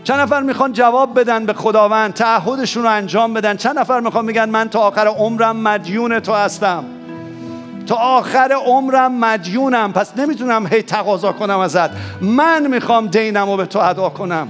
[0.04, 3.56] چند نفر می‌خوان جواب بدن به خداوند؟ تعهدشون رو انجام بدن.
[3.56, 6.84] چند نفر می‌خوان میگن من تا آخر عمرم مدیون تو هستم؟
[7.86, 9.92] تا آخر عمرم مدیونم.
[9.92, 11.90] پس نمی‌تونم هی تقاضا کنم ازت.
[12.20, 14.48] من می‌خوام دینم رو به تو ادا کنم.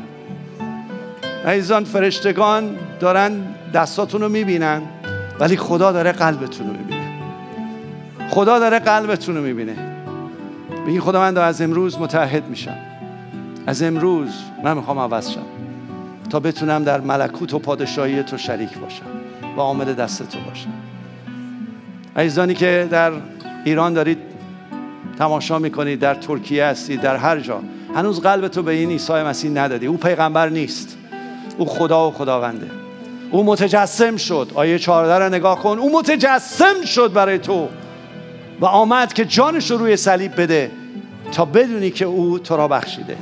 [1.47, 3.33] عزیزان فرشتگان دارن
[3.75, 4.83] دستاتون رو می‌بینن
[5.41, 7.21] ولی خدا داره قلبتون رو می‌بینه.
[8.31, 9.77] خدا داره قلبتون رو می‌بینه.
[10.87, 12.77] بگی خدا من از امروز متحد میشم.
[13.67, 14.31] از امروز
[14.65, 15.45] من می‌خوام عوض شم
[16.31, 19.07] تا بتونم در ملکوت و پادشاهی تو شریک باشم
[19.57, 20.73] و عامل دست تو باشم.
[22.17, 23.12] عزیزانی که در
[23.65, 24.19] ایران دارید
[25.19, 27.61] تماشا می‌کنید در ترکیه هستید در هر جا
[27.95, 29.87] هنوز قلب تو به این عیسی مسیح ندادی.
[29.87, 30.97] او پیغمبر نیست.
[31.59, 32.71] او خدا و خداونده.
[33.31, 34.51] او متجسم شد.
[34.55, 35.79] آیه 14 رو نگاه کن.
[35.79, 37.69] او متجسم شد برای تو
[38.61, 40.71] و آمد که جانش رو روی صلیب بده
[41.33, 43.17] تا بدونی که او تو را بخشیده.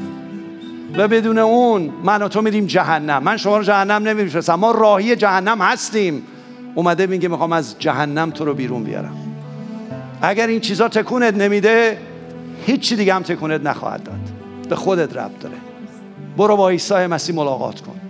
[0.97, 3.22] و بدون اون من و تو میریم جهنم.
[3.22, 4.55] من شما رو جهنم نمیفرستم.
[4.55, 6.22] ما راهی جهنم هستیم.
[6.74, 9.16] اومده میگه می‌خوام از جهنم تو رو بیرون بیارم.
[10.22, 11.99] اگر این چیزا تکونت نمیده
[12.66, 14.20] هیچی دیگه هم تکونت نخواهد داد.
[14.68, 15.55] به خودت رب داره.
[16.36, 18.01] برو با عیسی مسیح ملاقات کن.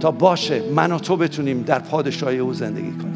[0.00, 3.15] تا باشه من و تو بتونیم در پادشاهی او زندگی کنیم.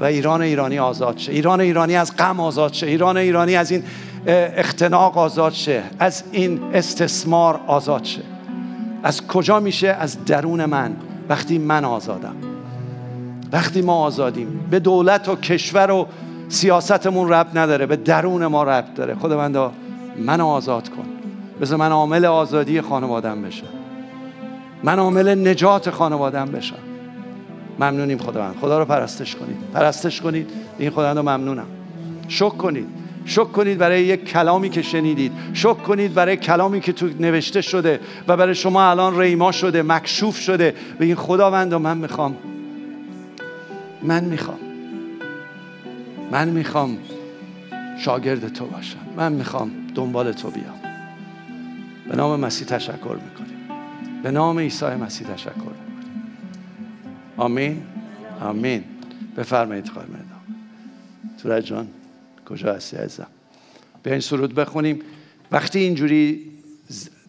[0.00, 1.32] و ایران ایرانی آزاد شه.
[1.32, 2.86] ایران ایرانی از غم آزاد شه.
[2.86, 3.82] ایران ایرانی از این
[4.26, 5.82] اختناق آزاد شه.
[5.98, 8.22] از این استثمار آزاد شه.
[9.02, 10.96] از کجا میشه؟ از درون من.
[11.28, 12.36] وقتی من آزادم.
[13.52, 14.66] وقتی ما آزادیم.
[14.70, 16.06] به دولت و کشور و
[16.48, 17.86] سیاستمون رب نداره.
[17.86, 19.14] به درون ما رب داره.
[19.14, 19.72] خداوندا
[20.18, 21.04] من آزاد کن.
[21.60, 23.66] بذار من عامل آزادی خانوادم بشم.
[24.82, 26.93] من عامل نجات خانوادم بشم.
[27.78, 28.56] ممنونیم خداوند.
[28.60, 29.56] خدا رو پرستش کنید.
[29.74, 30.50] پرستش کنید.
[30.78, 31.66] این خداوند رو ممنونم.
[32.28, 32.86] شکر کنید.
[33.26, 35.32] شکر کنید برای یک کلامی که شنیدید.
[35.52, 40.38] شکر کنید برای کلامی که تو نوشته شده و برای شما الان ریما شده مکشوف
[40.38, 40.74] شده.
[40.98, 42.36] به این خداوند و من می‌خوام.
[44.02, 44.58] من می‌خوام.
[46.32, 46.98] من می‌خوام
[47.98, 48.98] شاگرد تو باشم.
[49.16, 50.80] من می‌خوام دنبال تو بیام.
[52.08, 53.58] به نام مسیح تشکر می‌کنیم.
[54.22, 55.83] به نام عیسی مسیح تشکر
[57.36, 57.82] آمین.
[58.40, 58.84] آمین.
[59.36, 60.08] بفرمایید خواهر
[61.42, 61.88] تو جان
[62.48, 63.26] کجا هستی عزیزم؟
[64.02, 64.98] به این سرود بخونیم.
[65.52, 66.40] وقتی اینجوری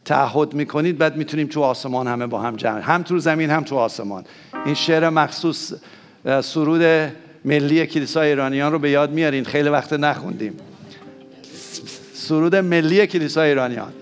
[0.06, 3.76] تعهد می‌کنید بعد می‌تونیم تو آسمان همه با هم جمع هم تو زمین هم تو
[3.76, 4.24] آسمان.
[4.66, 5.74] این شعر مخصوص
[6.41, 7.12] سرود
[7.45, 9.43] ملی کلیسای ایرانیان رو به یاد میارین.
[9.43, 10.53] خیلی وقت نخوندیم.
[12.14, 13.93] سرود ملی کلیسای ایرانیان.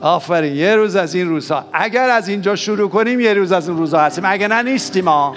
[0.00, 1.64] آفرین یه روز از این روزها.
[1.72, 4.24] اگر از اینجا شروع کنیم یه روز از این روزها هستیم.
[4.26, 5.36] اگر نه نیستیم ما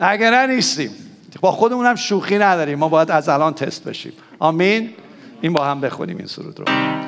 [0.00, 0.90] اگر نه نیستیم.
[1.40, 2.78] با خودمون هم شوخی نداریم.
[2.78, 4.12] ما باید از الان تست بشیم.
[4.38, 4.90] آمین.
[5.40, 7.03] این با هم بخونیم این سرود رو.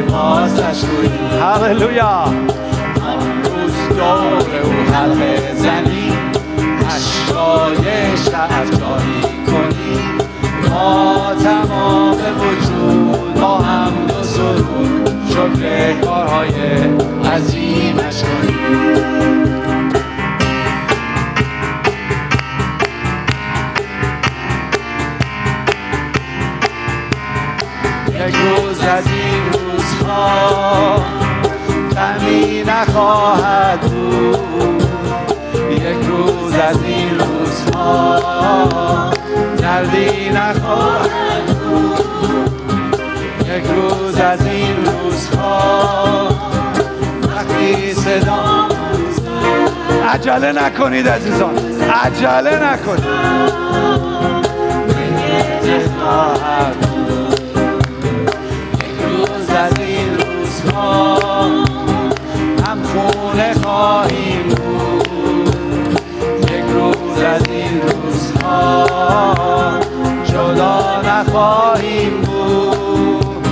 [0.00, 1.10] لباسش بود.
[1.42, 2.24] هللویا.
[3.00, 6.12] من دوست داره او حلق زنی.
[6.96, 10.00] اشکایش از جایی کنی.
[10.70, 16.54] ما تمام وجود با هم دو سرور شکر کارهای
[17.34, 18.56] عظیمش کنی.
[28.14, 29.59] یک روز از این
[31.94, 34.82] کمی نخواهد بود.
[35.70, 38.20] یک روز از این روزها
[39.58, 42.00] دردی نخواهد بود.
[43.48, 46.28] یک روز از این روزها
[47.22, 48.68] وقتی صدا
[50.08, 51.54] عجله نکنید عزیزان
[52.04, 53.50] عجله نکنید.
[63.80, 66.00] خواهیم بود.
[66.42, 68.86] یک روز از این روزها
[70.24, 73.46] جدا نخواهیم بود.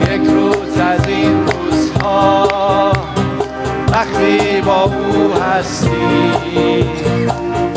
[0.00, 2.92] یک روز از این روزها
[3.88, 6.84] وقتی با او هستی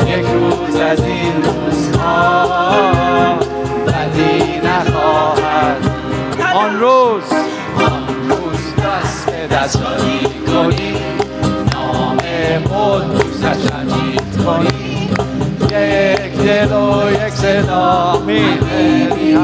[0.06, 2.46] یک روز از این روزها
[3.86, 5.76] بدی نخواهد.
[6.54, 7.32] آن روز
[7.76, 10.39] آن روز دست به دست
[12.80, 15.08] قدوسش حمید کنی
[15.72, 19.34] یک دل و یک صدا می‌دهی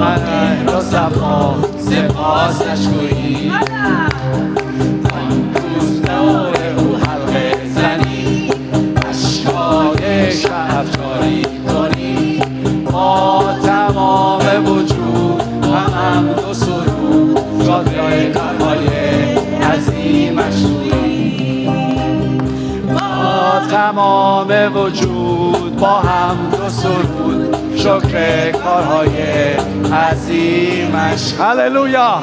[0.00, 3.52] من را صفا سپاسش گویی
[23.98, 29.12] تمام وجود با حمد و سرود شکر کارهای
[29.92, 32.22] عظیمش هللویا.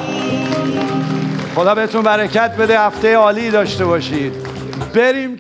[1.56, 4.34] خدا بهتون برکت بده هفته عالی داشته باشید.
[4.94, 5.35] بریم